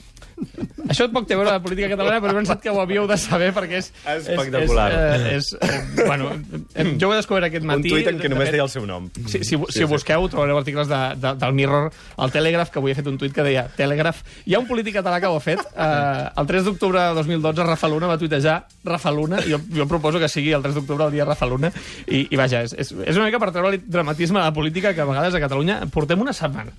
això 0.88 1.07
poc 1.13 1.25
té 1.28 1.36
a 1.36 1.39
veure 1.39 1.51
la 1.51 1.62
política 1.63 1.89
catalana, 1.92 2.19
però 2.22 2.34
he 2.34 2.38
pensat 2.39 2.62
que 2.62 2.69
ho 2.69 2.80
havíeu 2.81 3.07
de 3.10 3.18
saber 3.19 3.50
perquè 3.56 3.80
és... 3.81 3.89
Espectacular. 4.06 4.88
És, 4.92 5.25
és, 5.31 5.31
és, 5.34 5.48
eh, 5.62 6.06
bueno, 6.06 6.30
eh, 6.75 6.86
jo 7.00 7.10
ho 7.10 7.16
he 7.16 7.19
descobert 7.19 7.48
aquest 7.48 7.66
Un 7.66 7.72
matí. 7.72 7.92
tuit 7.94 8.10
en 8.12 8.19
què 8.22 8.30
només 8.31 8.51
deia 8.54 8.66
el 8.66 8.72
seu 8.72 8.86
nom. 8.89 9.10
si, 9.25 9.42
si, 9.48 9.57
si 9.57 9.84
ho 9.84 9.89
busqueu, 9.89 10.28
trobareu 10.31 10.60
articles 10.60 10.89
de, 10.92 11.00
de, 11.22 11.34
del 11.42 11.56
Mirror, 11.57 11.89
el 12.25 12.36
Telegraph, 12.36 12.72
que 12.74 12.81
avui 12.81 12.94
he 12.94 12.98
fet 12.98 13.10
un 13.10 13.18
tuit 13.18 13.34
que 13.34 13.45
deia 13.48 13.68
Telegraph. 13.78 14.22
Hi 14.45 14.57
ha 14.57 14.62
un 14.62 14.69
polític 14.69 15.00
català 15.00 15.19
que 15.24 15.31
ho 15.31 15.39
ha 15.39 15.44
fet. 15.44 15.63
Eh, 15.74 16.28
el 16.38 16.51
3 16.54 16.69
d'octubre 16.69 17.07
de 17.10 17.18
2012, 17.22 17.66
Rafa 17.68 17.92
Luna 17.92 18.12
va 18.13 18.19
tuitejar 18.22 18.60
Rafa 18.86 19.12
Luna. 19.12 19.42
Jo, 19.48 19.62
jo 19.74 19.90
proposo 19.90 20.22
que 20.22 20.30
sigui 20.30 20.54
el 20.54 20.66
3 20.66 20.78
d'octubre 20.78 21.10
el 21.10 21.18
dia 21.18 21.25
Rafa 21.25 21.50
Luna. 21.50 21.74
I, 22.07 22.28
i 22.30 22.40
vaja, 22.40 22.62
és, 22.68 22.78
és, 22.78 22.94
és 22.94 23.18
una 23.18 23.25
mica 23.25 23.42
per 23.42 23.51
treure 23.56 23.74
el 23.74 23.81
dramatisme 23.83 24.40
de 24.40 24.45
la 24.45 24.54
política 24.54 24.94
que 24.94 25.01
a 25.01 25.10
vegades 25.10 25.36
a 25.36 25.44
Catalunya 25.44 25.81
portem 25.94 26.22
una 26.22 26.36
setmana 26.36 26.75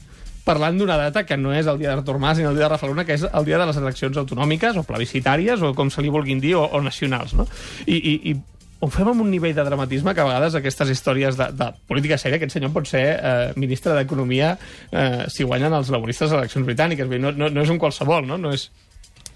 parlant 0.48 0.78
d'una 0.80 0.96
data 0.96 1.24
que 1.28 1.36
no 1.36 1.52
és 1.52 1.68
el 1.68 1.80
dia 1.80 1.92
d'Artur 1.92 2.18
Mas 2.22 2.40
ni 2.40 2.46
el 2.48 2.56
dia 2.56 2.66
de 2.66 2.72
Rafa 2.72 2.88
Luna, 2.88 3.04
que 3.04 3.18
és 3.18 3.26
el 3.28 3.48
dia 3.48 3.60
de 3.60 3.66
les 3.68 3.80
eleccions 3.80 4.16
autonòmiques 4.24 4.78
o 4.80 4.86
plebiscitàries 4.88 5.60
o 5.62 5.74
com 5.76 5.92
se 5.92 6.04
li 6.04 6.12
vulguin 6.12 6.40
dir, 6.40 6.54
o, 6.56 6.64
o 6.64 6.80
nacionals, 6.84 7.36
no? 7.36 7.46
I, 7.86 7.98
i, 7.98 8.14
i 8.32 8.38
ho 8.80 8.88
fem 8.94 9.08
amb 9.10 9.24
un 9.24 9.30
nivell 9.32 9.56
de 9.56 9.64
dramatisme 9.66 10.14
que 10.14 10.22
a 10.22 10.26
vegades 10.28 10.54
aquestes 10.54 10.92
històries 10.94 11.38
de, 11.38 11.48
de 11.58 11.70
política 11.90 12.18
sèria, 12.20 12.38
aquest 12.38 12.54
senyor 12.54 12.70
pot 12.74 12.86
ser 12.86 13.04
eh, 13.16 13.32
ministre 13.58 13.96
d'Economia 13.96 14.52
eh, 14.54 15.24
si 15.34 15.46
guanyen 15.46 15.74
els 15.74 15.90
laboristes 15.90 16.30
a 16.30 16.38
eleccions 16.38 16.66
britàniques. 16.66 17.10
No, 17.18 17.34
no, 17.34 17.50
no 17.50 17.64
és 17.64 17.72
un 17.74 17.80
qualsevol, 17.82 18.28
no? 18.28 18.38
No 18.38 18.54
és, 18.54 18.68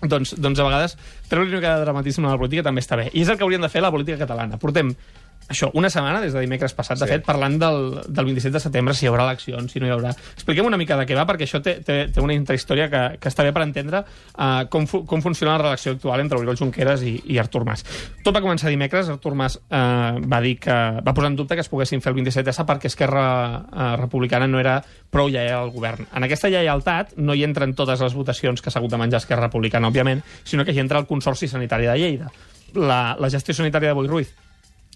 doncs, 0.06 0.36
doncs 0.38 0.62
a 0.62 0.68
vegades 0.68 0.94
treure 1.30 1.48
una 1.48 1.58
mica 1.58 1.74
de 1.74 1.88
dramatisme 1.88 2.30
a 2.30 2.36
la 2.36 2.38
política 2.38 2.68
també 2.68 2.84
està 2.84 2.98
bé. 3.00 3.08
I 3.10 3.26
és 3.26 3.32
el 3.32 3.40
que 3.40 3.46
hauríem 3.46 3.66
de 3.66 3.72
fer 3.72 3.82
la 3.82 3.90
política 3.94 4.20
catalana. 4.22 4.62
Portem 4.62 4.94
això, 5.48 5.70
una 5.74 5.90
setmana, 5.90 6.20
des 6.20 6.32
de 6.32 6.40
dimecres 6.40 6.72
passat, 6.74 6.98
de 6.98 7.06
Sí. 7.06 7.12
fet, 7.12 7.24
parlant 7.24 7.58
del, 7.58 8.00
del 8.08 8.24
27 8.24 8.52
de 8.54 8.60
setembre, 8.60 8.94
si 8.94 9.06
hi 9.06 9.08
haurà 9.08 9.24
eleccions, 9.24 9.72
si 9.72 9.80
no 9.80 9.86
hi 9.86 9.90
haurà... 9.90 10.10
Expliquem 10.34 10.66
una 10.66 10.76
mica 10.76 10.96
de 10.96 11.06
què 11.06 11.16
va, 11.18 11.26
perquè 11.26 11.44
això 11.48 11.60
té, 11.62 11.80
té, 11.84 12.08
té 12.12 12.20
una 12.20 12.34
intrahistòria 12.34 12.88
que, 12.88 13.02
que 13.20 13.28
està 13.28 13.44
bé 13.44 13.52
per 13.52 13.62
entendre 13.62 14.02
uh, 14.02 14.64
com, 14.70 14.86
fu 14.86 15.02
com 15.08 15.22
funciona 15.22 15.56
la 15.56 15.62
relació 15.62 15.92
actual 15.92 16.20
entre 16.20 16.38
Oriol 16.38 16.56
Junqueras 16.56 17.02
i, 17.02 17.16
i 17.34 17.38
Artur 17.38 17.64
Mas. 17.68 17.84
Tot 18.24 18.34
va 18.34 18.40
començar 18.44 18.70
dimecres, 18.70 19.08
Artur 19.12 19.34
Mas 19.34 19.58
uh, 19.58 20.20
va 20.22 20.40
dir 20.44 20.56
que 20.62 20.76
va 21.02 21.14
posar 21.14 21.32
en 21.32 21.36
dubte 21.36 21.54
que 21.58 21.64
es 21.64 21.68
poguessin 21.72 22.00
fer 22.00 22.12
el 22.12 22.20
27S 22.20 22.64
perquè 22.68 22.88
Esquerra 22.92 23.24
uh, 23.60 23.96
Republicana 24.00 24.46
no 24.48 24.60
era 24.62 24.78
prou 25.12 25.28
lleial 25.28 25.66
al 25.66 25.74
govern. 25.74 26.06
En 26.16 26.24
aquesta 26.24 26.48
lleialtat 26.48 27.16
no 27.18 27.34
hi 27.36 27.44
entren 27.44 27.74
totes 27.76 28.00
les 28.00 28.14
votacions 28.16 28.62
que 28.62 28.70
s'ha 28.70 28.80
hagut 28.80 28.90
de 28.94 29.00
menjar 29.02 29.20
Esquerra 29.20 29.48
Republicana, 29.50 29.88
òbviament, 29.92 30.22
sinó 30.44 30.64
que 30.64 30.72
hi 30.72 30.80
entra 30.80 30.98
el 31.02 31.06
Consorci 31.06 31.48
Sanitari 31.48 31.90
de 31.90 31.98
Lleida. 31.98 32.30
La, 32.72 33.16
la 33.20 33.28
gestió 33.28 33.52
sanitària 33.52 33.90
de 33.90 33.98
Boi 33.98 34.08
Ruiz 34.08 34.30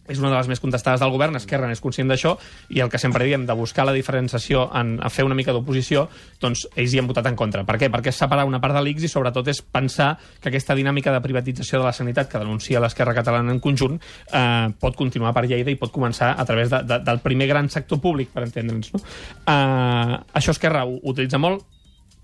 és 0.09 0.21
una 0.21 0.31
de 0.31 0.37
les 0.37 0.49
més 0.51 0.63
contestades 0.63 1.03
del 1.03 1.13
govern, 1.15 1.37
Esquerra 1.39 1.69
n'és 1.71 1.83
conscient 1.83 2.09
d'això, 2.11 2.37
i 2.75 2.83
el 2.85 2.91
que 2.93 3.01
sempre 3.03 3.27
diem 3.27 3.47
de 3.47 3.57
buscar 3.59 3.87
la 3.87 3.95
diferenciació 3.97 4.67
en, 4.77 4.97
a 5.03 5.11
fer 5.13 5.27
una 5.27 5.37
mica 5.39 5.55
d'oposició, 5.55 6.07
doncs 6.43 6.67
ells 6.75 6.95
hi 6.95 7.03
han 7.03 7.11
votat 7.11 7.29
en 7.31 7.39
contra. 7.39 7.65
Per 7.69 7.79
què? 7.81 7.91
Perquè 7.93 8.13
és 8.13 8.21
separar 8.23 8.47
una 8.49 8.61
part 8.63 8.77
de 8.77 8.83
l'ICS 8.87 9.09
i 9.09 9.13
sobretot 9.13 9.53
és 9.53 9.63
pensar 9.63 10.15
que 10.41 10.51
aquesta 10.51 10.77
dinàmica 10.79 11.15
de 11.15 11.23
privatització 11.25 11.81
de 11.81 11.89
la 11.89 11.95
sanitat 11.97 12.31
que 12.33 12.43
denuncia 12.43 12.83
l'Esquerra 12.83 13.15
catalana 13.17 13.55
en 13.55 13.63
conjunt 13.63 13.99
eh, 14.01 14.69
pot 14.81 14.99
continuar 14.99 15.35
per 15.37 15.47
Lleida 15.47 15.73
i 15.73 15.79
pot 15.81 15.93
començar 15.95 16.35
a 16.37 16.45
través 16.49 16.71
de, 16.73 16.83
de, 16.87 17.01
del 17.07 17.23
primer 17.25 17.49
gran 17.51 17.71
sector 17.73 18.01
públic, 18.03 18.33
per 18.35 18.47
entendre'ns. 18.47 18.93
No? 18.95 19.03
Eh, 19.47 20.21
això 20.41 20.55
Esquerra 20.57 20.85
ho, 20.87 21.01
utilitza 21.13 21.41
molt, 21.43 21.67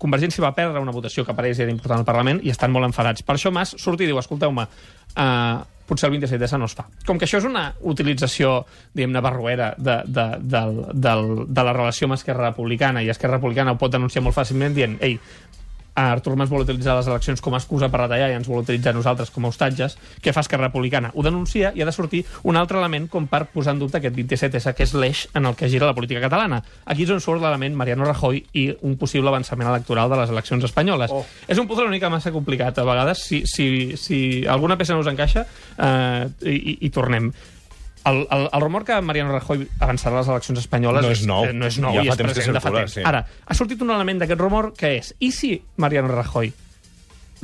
Convergència 0.03 0.43
va 0.43 0.51
perdre 0.51 0.81
una 0.83 0.91
votació 0.91 1.23
que 1.23 1.31
per 1.35 1.45
ells 1.47 1.61
era 1.63 1.71
important 1.71 2.01
al 2.01 2.07
Parlament 2.07 2.41
i 2.43 2.51
estan 2.51 2.73
molt 2.73 2.89
enfadats. 2.89 3.23
Per 3.23 3.37
això 3.37 3.53
Mas 3.55 3.71
surt 3.79 4.01
i 4.03 4.09
diu, 4.09 4.17
escolteu-me, 4.19 4.65
uh, 4.67 5.61
potser 5.87 6.09
el 6.09 6.17
27S 6.17 6.59
no 6.59 6.69
es 6.69 6.75
fa. 6.77 6.85
Com 7.07 7.19
que 7.19 7.27
això 7.27 7.41
és 7.41 7.47
una 7.47 7.65
utilització, 7.81 8.59
diguem-ne, 8.93 9.23
barruera 9.23 9.73
de, 9.77 9.99
de, 10.05 10.27
del, 10.39 10.79
del, 10.93 11.33
de 11.47 11.65
la 11.69 11.73
relació 11.75 12.09
amb 12.09 12.17
Esquerra 12.17 12.51
Republicana 12.51 13.03
i 13.03 13.11
Esquerra 13.13 13.39
Republicana 13.39 13.75
ho 13.75 13.81
pot 13.81 13.93
denunciar 13.93 14.23
molt 14.25 14.37
fàcilment 14.37 14.75
dient, 14.77 14.97
ei, 15.03 15.19
Artur 15.95 16.35
Mas 16.35 16.49
vol 16.49 16.63
utilitzar 16.63 16.95
les 16.97 17.07
eleccions 17.07 17.41
com 17.41 17.53
a 17.53 17.59
excusa 17.61 17.89
per 17.91 18.01
retallar 18.03 18.31
i 18.31 18.37
ens 18.37 18.47
vol 18.49 18.63
utilitzar 18.63 18.93
nosaltres 18.95 19.31
com 19.33 19.45
a 19.45 19.51
hostatges, 19.51 19.97
què 20.23 20.33
fa 20.33 20.41
Esquerra 20.41 20.69
Republicana? 20.69 21.11
Ho 21.13 21.23
denuncia 21.25 21.71
i 21.75 21.83
ha 21.83 21.87
de 21.87 21.93
sortir 21.95 22.23
un 22.49 22.57
altre 22.57 22.79
element 22.81 23.07
com 23.11 23.27
per 23.29 23.45
posar 23.53 23.75
en 23.75 23.83
dubte 23.83 23.99
aquest 23.99 24.17
27S, 24.17 24.73
que 24.73 24.87
és 24.87 24.95
l'eix 24.97 25.25
en 25.37 25.45
el 25.49 25.57
que 25.59 25.69
gira 25.69 25.89
la 25.89 25.95
política 25.97 26.23
catalana. 26.23 26.63
Aquí 26.85 27.05
és 27.05 27.13
on 27.13 27.21
surt 27.23 27.41
l'element 27.43 27.77
Mariano 27.77 28.07
Rajoy 28.09 28.43
i 28.59 28.67
un 28.81 28.97
possible 28.97 29.29
avançament 29.29 29.69
electoral 29.69 30.09
de 30.09 30.21
les 30.23 30.33
eleccions 30.33 30.65
espanyoles. 30.65 31.13
Oh. 31.13 31.25
És 31.47 31.61
un 31.61 31.69
puzzle 31.69 31.87
una 31.87 31.95
mica 31.95 32.09
massa 32.09 32.33
complicat, 32.33 32.79
a 32.79 32.87
vegades, 32.87 33.25
si, 33.27 33.43
si, 33.49 33.97
si 33.99 34.19
alguna 34.49 34.77
peça 34.79 34.95
no 34.95 35.03
us 35.03 35.11
encaixa, 35.11 35.45
eh, 35.77 36.29
i, 36.49 36.57
i, 36.57 36.77
i 36.87 36.93
tornem. 36.93 37.31
El, 38.05 38.27
el, 38.31 38.49
el 38.51 38.61
rumor 38.61 38.83
que 38.83 38.97
Mariano 39.01 39.31
Rajoy 39.31 39.61
avançarà 39.79 40.17
les 40.19 40.27
eleccions 40.27 40.59
espanyoles 40.59 41.05
No 41.05 41.11
és 41.13 41.21
nou. 41.25 41.45
eh, 41.47 41.53
no 41.55 41.65
és 41.69 41.77
nou 41.79 41.93
Ja 41.95 42.03
i 42.03 42.09
és 42.11 42.17
temps 42.19 42.33
que 42.33 42.43
de 42.51 42.59
fa 42.59 42.67
circula, 42.67 42.79
temps. 42.81 42.93
sí. 42.97 43.01
Ara, 43.05 43.21
ha 43.45 43.53
sortit 43.55 43.81
un 43.81 43.91
element 43.95 44.19
d'aquest 44.19 44.41
rumor 44.41 44.73
que 44.75 44.97
és, 44.97 45.13
i 45.23 45.31
si 45.31 45.53
Mariano 45.77 46.09
Rajoy 46.11 46.51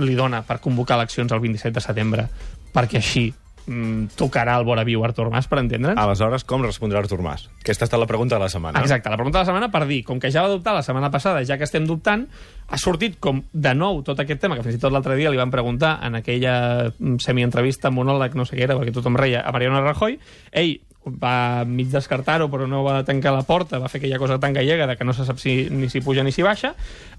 li 0.04 0.16
dona 0.16 0.42
per 0.48 0.60
convocar 0.64 0.98
eleccions 1.00 1.32
el 1.32 1.40
27 1.44 1.74
de 1.76 1.82
setembre 1.84 2.28
perquè 2.76 3.00
així 3.00 3.30
mm, 3.70 4.18
tocarà 4.20 4.58
el 4.60 4.66
vora 4.68 4.84
viu 4.88 5.04
Artur 5.06 5.30
Mas, 5.32 5.48
per 5.48 5.62
entendre'ns? 5.62 6.00
Aleshores, 6.02 6.44
com 6.50 6.66
respondrà 6.66 7.00
Artur 7.04 7.22
Mas? 7.24 7.46
Aquesta 7.62 7.86
ha 7.86 7.90
estat 7.90 8.02
la 8.02 8.10
pregunta 8.10 8.36
de 8.36 8.44
la 8.44 8.50
setmana. 8.50 8.82
Exacte, 8.82 9.12
la 9.12 9.20
pregunta 9.20 9.40
de 9.40 9.44
la 9.44 9.52
setmana 9.52 9.72
per 9.72 9.86
dir, 9.88 10.02
com 10.08 10.20
que 10.20 10.32
ja 10.34 10.44
va 10.46 10.52
dubtar 10.52 10.74
la 10.76 10.84
setmana 10.86 11.12
passada, 11.14 11.46
ja 11.46 11.60
que 11.60 11.68
estem 11.70 11.88
dubtant, 11.88 12.26
ha 12.68 12.82
sortit 12.82 13.20
com 13.22 13.44
de 13.54 13.74
nou 13.78 14.02
tot 14.06 14.20
aquest 14.20 14.42
tema, 14.42 14.58
que 14.58 14.66
fins 14.66 14.80
i 14.80 14.82
tot 14.82 14.94
l'altre 14.94 15.16
dia 15.20 15.32
li 15.32 15.40
van 15.40 15.54
preguntar 15.54 15.98
en 16.06 16.20
aquella 16.20 16.58
mm, 16.92 17.22
semientrevista, 17.24 17.94
monòleg, 17.94 18.36
no 18.36 18.48
sé 18.50 18.58
què 18.58 18.66
era, 18.68 18.78
perquè 18.80 18.96
tothom 18.96 19.18
reia, 19.20 19.46
a 19.46 19.56
Mariano 19.56 19.84
Rajoy, 19.86 20.20
ell 20.52 20.78
va 21.10 21.64
mig 21.66 21.90
descartar-ho, 21.90 22.50
però 22.52 22.68
no 22.68 22.84
va 22.86 23.00
tancar 23.08 23.34
la 23.34 23.46
porta, 23.48 23.80
va 23.80 23.90
fer 23.90 24.02
aquella 24.02 24.20
cosa 24.20 24.38
tan 24.40 24.54
gallega 24.54 24.88
de 24.88 24.98
que 25.00 25.08
no 25.08 25.16
se 25.16 25.26
sap 25.26 25.40
si, 25.40 25.64
ni 25.72 25.90
si 25.90 26.04
puja 26.06 26.24
ni 26.24 26.34
si 26.36 26.46
baixa, 26.46 26.74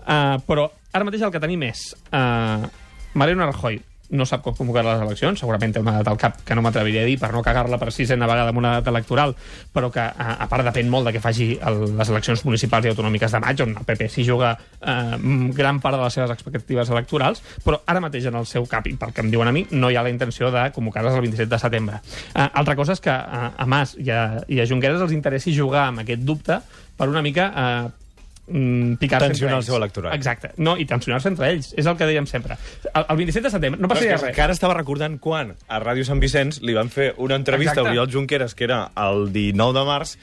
uh, 0.05 0.37
però 0.47 0.69
ara 0.93 1.07
mateix 1.07 1.25
el 1.27 1.33
que 1.33 1.43
tenim 1.43 1.65
és 1.71 1.89
uh, 2.13 2.69
Mariano 3.15 3.49
Rajoy 3.49 3.81
no 4.11 4.27
sap 4.27 4.43
com 4.45 4.57
convocar 4.57 4.85
les 4.87 5.03
eleccions, 5.03 5.41
segurament 5.41 5.75
té 5.75 5.83
una 5.83 5.97
data 6.01 6.13
al 6.13 6.19
cap 6.21 6.41
que 6.47 6.57
no 6.57 6.65
m'atreviria 6.65 7.05
a 7.05 7.09
dir 7.09 7.17
per 7.21 7.31
no 7.35 7.43
cagar-la 7.47 7.79
per 7.79 7.91
sisena 7.95 8.29
vegada 8.31 8.53
amb 8.53 8.61
una 8.61 8.73
data 8.79 8.91
electoral, 8.91 9.35
però 9.73 9.91
que 9.95 10.03
a, 10.03 10.35
a 10.45 10.49
part 10.51 10.67
depèn 10.67 10.91
molt 10.91 11.09
de 11.09 11.15
què 11.15 11.23
faci 11.23 11.53
el, 11.57 11.83
les 11.99 12.11
eleccions 12.13 12.45
municipals 12.49 12.87
i 12.87 12.93
autonòmiques 12.93 13.37
de 13.37 13.43
maig, 13.43 13.63
on 13.65 13.77
el 13.79 13.87
PP 13.87 14.11
s'hi 14.11 14.27
juga 14.27 14.53
eh, 14.57 15.19
gran 15.57 15.81
part 15.83 15.99
de 15.99 16.03
les 16.03 16.19
seves 16.19 16.35
expectatives 16.35 16.91
electorals, 16.91 17.43
però 17.65 17.81
ara 17.87 18.03
mateix 18.03 18.29
en 18.31 18.41
el 18.41 18.49
seu 18.51 18.67
cap, 18.71 18.87
i 18.91 18.97
pel 18.99 19.15
que 19.15 19.25
em 19.25 19.31
diuen 19.33 19.51
a 19.51 19.55
mi, 19.55 19.67
no 19.71 19.91
hi 19.91 19.99
ha 19.99 20.05
la 20.07 20.13
intenció 20.13 20.51
de 20.55 20.67
convocar-les 20.75 21.17
el 21.17 21.27
27 21.29 21.51
de 21.55 21.63
setembre. 21.63 22.03
Eh, 22.35 22.49
altra 22.49 22.77
cosa 22.77 22.99
és 22.99 23.05
que 23.05 23.15
a, 23.15 23.55
a 23.57 23.71
Mas 23.71 23.97
i 23.99 24.11
a, 24.11 24.43
i 24.49 24.61
a 24.61 24.69
Junqueras 24.69 25.03
els 25.07 25.17
interessi 25.17 25.55
jugar 25.57 25.89
amb 25.89 26.05
aquest 26.05 26.27
dubte 26.27 26.61
per 26.99 27.09
una 27.09 27.23
mica 27.25 27.51
eh, 27.51 28.10
mm, 28.51 28.99
picar-se 29.01 29.31
entre 29.33 29.49
el 29.49 29.55
ells. 29.55 29.67
seu 29.71 29.77
electorat. 29.77 30.15
Exacte. 30.15 30.51
No, 30.59 30.77
i 30.77 30.85
tensionar-se 30.91 31.29
entre 31.33 31.49
ells. 31.53 31.73
És 31.79 31.87
el 31.87 31.97
que 31.97 32.05
dèiem 32.11 32.27
sempre. 32.27 32.59
El, 32.93 33.07
el 33.09 33.17
27 33.23 33.47
de 33.47 33.55
setembre 33.55 33.81
no 33.81 33.89
passaria 33.89 34.17
que 34.19 34.27
res. 34.27 34.35
encara 34.35 34.53
estava 34.53 34.75
recordant 34.75 35.17
quan 35.23 35.55
a 35.69 35.81
Ràdio 35.81 36.05
Sant 36.05 36.21
Vicenç 36.21 36.61
li 36.67 36.75
van 36.77 36.91
fer 36.91 37.15
una 37.19 37.39
entrevista 37.41 37.79
Exacte. 37.79 37.89
a 37.89 37.97
Oriol 37.97 38.13
Junqueras, 38.13 38.55
que 38.55 38.65
era 38.69 38.91
el 38.99 39.33
19 39.33 39.79
de 39.79 39.87
març, 39.87 40.17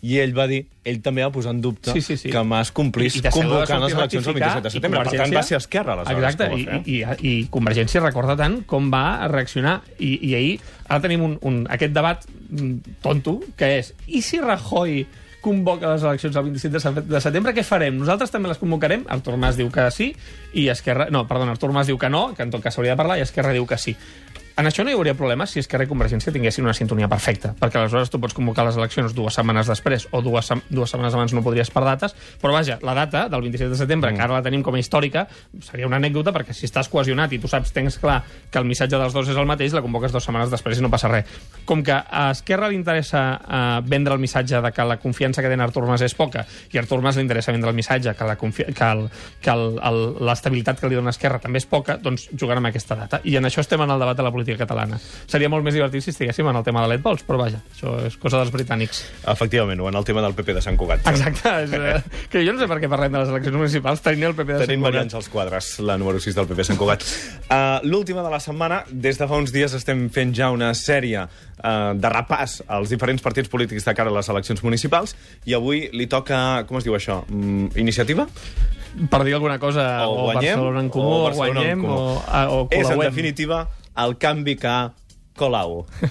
i 0.00 0.14
ell 0.16 0.30
va 0.32 0.46
dir, 0.48 0.62
ell 0.88 1.02
també 1.04 1.20
va 1.20 1.28
posar 1.28 1.50
en 1.52 1.58
dubte 1.60 1.92
Sí, 1.92 2.00
sí, 2.00 2.16
sí. 2.16 2.30
que 2.32 2.40
Mas 2.42 2.70
complís 2.72 3.18
I 3.18 3.20
va 3.20 3.32
convocant 3.34 3.82
les 3.82 3.92
eleccions 3.92 4.26
el 4.26 4.32
rectificar 4.32 4.54
27 4.54 4.62
de 4.62 4.68
i 4.70 4.72
setembre. 4.78 5.02
Per 5.04 5.18
tant, 5.18 5.34
va 5.36 5.42
ser 5.44 5.56
Esquerra, 5.58 5.92
aleshores, 5.92 6.24
Exacte, 6.24 6.46
i, 6.56 6.64
fer. 6.64 6.78
i, 6.86 6.94
i, 7.02 7.28
i 7.28 7.48
Convergència 7.52 8.00
recorda 8.00 8.36
tant 8.40 8.62
com 8.64 8.88
va 8.92 9.28
reaccionar. 9.28 9.82
I, 9.98 10.14
i 10.30 10.34
ahir, 10.38 10.54
ara 10.88 11.02
tenim 11.04 11.26
un, 11.26 11.36
un, 11.44 11.66
aquest 11.68 11.92
debat 11.92 12.24
mm, 12.48 12.96
tonto, 13.04 13.40
que 13.60 13.74
és, 13.82 13.92
i 14.08 14.22
si 14.24 14.40
Rajoy 14.40 15.04
convoca 15.40 15.88
les 15.94 16.02
eleccions 16.04 16.36
el 16.36 16.44
27 16.50 16.72
de 16.76 16.80
se- 16.80 17.02
de 17.14 17.20
setembre, 17.20 17.54
què 17.56 17.64
farem? 17.64 17.96
Nosaltres 17.98 18.30
també 18.30 18.48
les 18.48 18.58
convocarem? 18.60 19.04
Artur 19.08 19.36
Mas 19.40 19.56
diu 19.56 19.70
que 19.72 19.86
sí, 19.90 20.10
i 20.52 20.68
Esquerra... 20.68 21.08
No, 21.10 21.26
perdona, 21.28 21.52
Artur 21.52 21.72
Mas 21.72 21.86
diu 21.88 21.96
que 21.98 22.10
no, 22.12 22.34
que 22.34 22.42
en 22.42 22.50
tot 22.50 22.62
cas 22.62 22.74
s'hauria 22.76 22.92
de 22.92 23.00
parlar, 23.00 23.18
i 23.18 23.22
Esquerra 23.24 23.52
diu 23.56 23.66
que 23.66 23.78
sí. 23.78 23.96
En 24.60 24.66
això 24.68 24.84
no 24.84 24.90
hi 24.92 24.92
hauria 24.92 25.14
problema 25.16 25.46
si 25.48 25.56
Esquerra 25.62 25.86
i 25.86 25.88
Convergència 25.88 26.32
tinguessin 26.34 26.66
una 26.66 26.74
sintonia 26.76 27.06
perfecta, 27.08 27.54
perquè 27.56 27.78
aleshores 27.80 28.10
tu 28.12 28.18
pots 28.20 28.34
convocar 28.36 28.66
les 28.66 28.76
eleccions 28.76 29.14
dues 29.16 29.32
setmanes 29.38 29.70
després 29.70 30.04
o 30.12 30.20
dues, 30.20 30.50
dues 30.68 30.90
setmanes 30.92 31.14
abans 31.16 31.32
no 31.32 31.40
podries 31.40 31.70
per 31.72 31.80
dates, 31.86 32.12
però 32.42 32.52
vaja, 32.52 32.76
la 32.84 32.92
data 32.98 33.22
del 33.32 33.40
27 33.46 33.70
de 33.72 33.78
setembre, 33.78 34.10
mm. 34.10 34.18
que 34.18 34.24
ara 34.26 34.34
la 34.36 34.42
tenim 34.44 34.60
com 34.60 34.76
a 34.76 34.82
històrica, 34.82 35.22
seria 35.64 35.88
una 35.88 35.96
anècdota 35.96 36.34
perquè 36.36 36.52
si 36.52 36.68
estàs 36.68 36.90
cohesionat 36.92 37.32
i 37.32 37.38
tu 37.40 37.48
saps, 37.48 37.72
tens 37.72 37.96
clar 38.02 38.18
que 38.50 38.60
el 38.60 38.68
missatge 38.68 39.00
dels 39.00 39.16
dos 39.16 39.30
és 39.32 39.40
el 39.40 39.48
mateix, 39.48 39.72
la 39.72 39.80
convoques 39.80 40.12
dues 40.12 40.28
setmanes 40.28 40.52
després 40.52 40.76
i 40.76 40.84
no 40.84 40.92
passa 40.92 41.08
res. 41.08 41.40
Com 41.64 41.80
que 41.80 41.96
a 41.96 42.26
Esquerra 42.34 42.68
li 42.68 42.76
interessa 42.76 43.24
uh, 43.40 43.80
vendre 43.88 44.12
el 44.12 44.20
missatge 44.20 44.60
de 44.60 44.74
que 44.76 44.88
la 44.92 44.98
confiança 45.00 45.40
que 45.40 45.48
té 45.48 45.56
Artur 45.56 45.86
Mas 45.88 46.04
és 46.04 46.16
poca 46.20 46.44
i 46.68 46.76
a 46.76 46.84
Artur 46.84 47.00
Mas 47.00 47.16
li 47.16 47.24
interessa 47.24 47.56
vendre 47.56 47.72
el 47.72 47.80
missatge 47.80 48.12
que 48.12 48.28
la 48.28 48.36
que 48.36 49.56
l'estabilitat 49.56 50.84
que 50.84 50.92
li 50.92 51.00
dona 51.00 51.16
Esquerra 51.16 51.40
també 51.40 51.64
és 51.64 51.68
poca, 51.70 51.96
doncs 51.96 52.28
jugant 52.36 52.60
amb 52.60 52.68
aquesta 52.68 53.00
data. 53.00 53.24
I 53.24 53.40
en 53.40 53.48
això 53.48 53.64
estem 53.64 53.80
en 53.80 53.96
el 53.96 54.04
debat 54.04 54.20
de 54.20 54.28
la 54.28 54.32
política 54.34 54.49
catalana. 54.58 54.98
Seria 55.30 55.50
molt 55.52 55.64
més 55.66 55.76
divertit 55.76 56.04
si 56.04 56.12
estiguéssim 56.14 56.48
en 56.50 56.58
el 56.60 56.64
tema 56.66 56.82
de 56.84 56.90
l'Ed 56.92 57.04
però 57.26 57.38
vaja, 57.38 57.60
això 57.72 57.96
és 58.06 58.16
cosa 58.20 58.40
dels 58.40 58.52
britànics. 58.54 59.02
Efectivament, 59.28 59.80
o 59.80 59.88
en 59.88 59.98
el 59.98 60.04
tema 60.04 60.22
del 60.24 60.34
PP 60.34 60.54
de 60.56 60.62
Sant 60.64 60.78
Cugat. 60.80 61.06
Exacte, 61.06 61.52
és, 61.64 61.72
eh, 61.72 62.02
que 62.32 62.44
jo 62.46 62.54
no 62.54 62.62
sé 62.62 62.68
per 62.70 62.80
què 62.82 62.90
parlem 62.90 63.12
de 63.12 63.22
les 63.22 63.32
eleccions 63.32 63.56
municipals 63.56 64.02
tenint 64.04 64.30
el 64.30 64.36
PP 64.38 64.48
de 64.52 64.66
Tenim 64.66 64.84
Sant 64.84 64.92
Cugat. 64.92 65.06
Tenim 65.06 65.20
als 65.20 65.30
quadres, 65.32 65.70
la 65.84 65.98
número 66.00 66.22
6 66.22 66.38
del 66.38 66.50
PP 66.50 66.68
Sant 66.70 66.80
Cugat. 66.80 67.06
Uh, 67.48 67.78
L'última 67.90 68.24
de 68.26 68.32
la 68.32 68.40
setmana, 68.42 68.82
des 68.90 69.20
de 69.20 69.28
fa 69.30 69.40
uns 69.40 69.54
dies 69.54 69.74
estem 69.76 70.08
fent 70.14 70.34
ja 70.36 70.50
una 70.54 70.72
sèrie 70.78 71.24
uh, 71.26 71.92
de 71.94 72.12
repàs 72.12 72.60
als 72.68 72.92
diferents 72.92 73.22
partits 73.22 73.50
polítics 73.52 73.86
de 73.86 73.94
cara 73.96 74.12
a 74.12 74.18
les 74.18 74.28
eleccions 74.32 74.62
municipals 74.66 75.16
i 75.46 75.56
avui 75.56 75.88
li 75.96 76.08
toca, 76.10 76.64
com 76.68 76.80
es 76.80 76.86
diu 76.86 76.96
això, 76.96 77.22
mm, 77.28 77.72
iniciativa? 77.80 78.26
Per 79.10 79.20
dir 79.22 79.36
alguna 79.36 79.58
cosa, 79.62 80.06
o, 80.06 80.14
o 80.14 80.22
guanyem, 80.30 80.56
Barcelona 80.56 80.80
en 80.82 80.88
Comú, 80.90 81.10
o, 81.10 81.28
o 81.28 81.34
guanyem, 81.34 81.84
o, 81.84 81.98
o, 82.18 82.56
o 82.56 82.62
És, 82.74 82.90
en 82.90 82.98
definitiva, 83.04 83.68
el 83.98 84.18
canvi 84.18 84.56
que 84.60 84.76
Colau. 85.40 85.86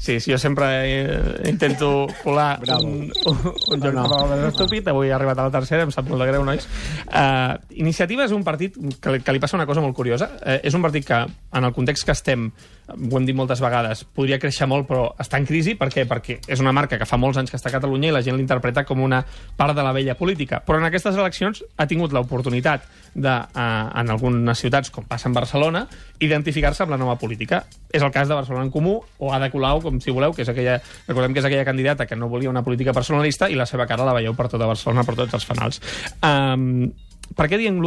Sí, 0.00 0.18
sí, 0.18 0.32
jo 0.32 0.38
sempre 0.38 0.66
eh, 1.02 1.50
intento 1.50 2.06
colar 2.24 2.58
Bravo. 2.60 2.84
un, 2.84 3.12
un, 3.26 3.36
un 3.68 3.80
joc 3.82 3.92
no, 3.92 4.06
no. 4.08 4.46
estúpid. 4.48 4.86
Avui 4.88 5.10
he 5.10 5.12
arribat 5.12 5.42
a 5.42 5.44
la 5.44 5.52
tercera, 5.52 5.84
em 5.84 5.92
sap 5.92 6.08
molt 6.08 6.24
de 6.24 6.28
greu, 6.30 6.40
nois. 6.40 6.64
Uh, 7.04 7.60
Iniciativa 7.84 8.24
és 8.24 8.32
un 8.32 8.40
partit 8.40 8.78
que, 8.96 9.18
que 9.20 9.34
li 9.36 9.42
passa 9.42 9.58
una 9.58 9.66
cosa 9.68 9.84
molt 9.84 9.92
curiosa. 9.98 10.30
Uh, 10.40 10.56
és 10.64 10.72
un 10.72 10.80
partit 10.80 11.04
que, 11.04 11.18
en 11.28 11.68
el 11.68 11.76
context 11.76 12.08
que 12.08 12.16
estem, 12.16 12.48
ho 12.94 13.18
hem 13.18 13.26
dit 13.28 13.36
moltes 13.36 13.60
vegades, 13.62 14.02
podria 14.16 14.38
créixer 14.42 14.68
molt, 14.70 14.86
però 14.88 15.08
està 15.20 15.38
en 15.40 15.46
crisi. 15.48 15.74
Per 15.78 15.88
què? 15.92 16.06
Perquè 16.08 16.38
és 16.50 16.62
una 16.62 16.72
marca 16.76 16.98
que 16.98 17.08
fa 17.08 17.18
molts 17.20 17.40
anys 17.40 17.52
que 17.52 17.58
està 17.58 17.70
a 17.70 17.74
Catalunya 17.76 18.10
i 18.10 18.14
la 18.14 18.22
gent 18.26 18.38
l'interpreta 18.38 18.84
com 18.88 19.02
una 19.04 19.22
part 19.56 19.76
de 19.76 19.84
la 19.86 19.92
vella 19.96 20.16
política. 20.18 20.62
Però 20.66 20.80
en 20.80 20.86
aquestes 20.88 21.16
eleccions 21.16 21.62
ha 21.76 21.86
tingut 21.90 22.14
l'oportunitat 22.16 22.86
de, 23.14 23.32
uh, 23.32 23.90
en 24.00 24.14
algunes 24.14 24.62
ciutats, 24.62 24.90
com 24.94 25.06
passa 25.08 25.28
en 25.28 25.36
Barcelona, 25.36 25.86
identificar-se 26.20 26.84
amb 26.84 26.94
la 26.94 27.00
nova 27.00 27.16
política. 27.18 27.64
És 27.90 28.02
el 28.02 28.12
cas 28.14 28.28
de 28.28 28.38
Barcelona 28.38 28.68
en 28.68 28.72
Comú 28.74 28.98
o 29.18 29.32
Ada 29.34 29.50
Colau, 29.50 29.82
com 29.82 30.00
si 30.00 30.14
voleu, 30.14 30.34
que 30.36 30.44
és 30.46 30.50
aquella, 30.52 30.78
recordem 31.08 31.34
que 31.34 31.42
és 31.42 31.48
aquella 31.48 31.66
candidata 31.66 32.06
que 32.06 32.18
no 32.18 32.30
volia 32.30 32.50
una 32.50 32.64
política 32.66 32.94
personalista 32.96 33.50
i 33.50 33.58
la 33.58 33.66
seva 33.66 33.86
cara 33.90 34.06
la 34.06 34.16
veieu 34.16 34.36
per 34.38 34.48
tota 34.48 34.68
Barcelona, 34.70 35.04
per 35.04 35.18
tots 35.18 35.40
els 35.40 35.48
fanals. 35.48 35.82
Um, 36.22 36.90
per 37.36 37.46
què 37.50 37.58
diem 37.60 37.78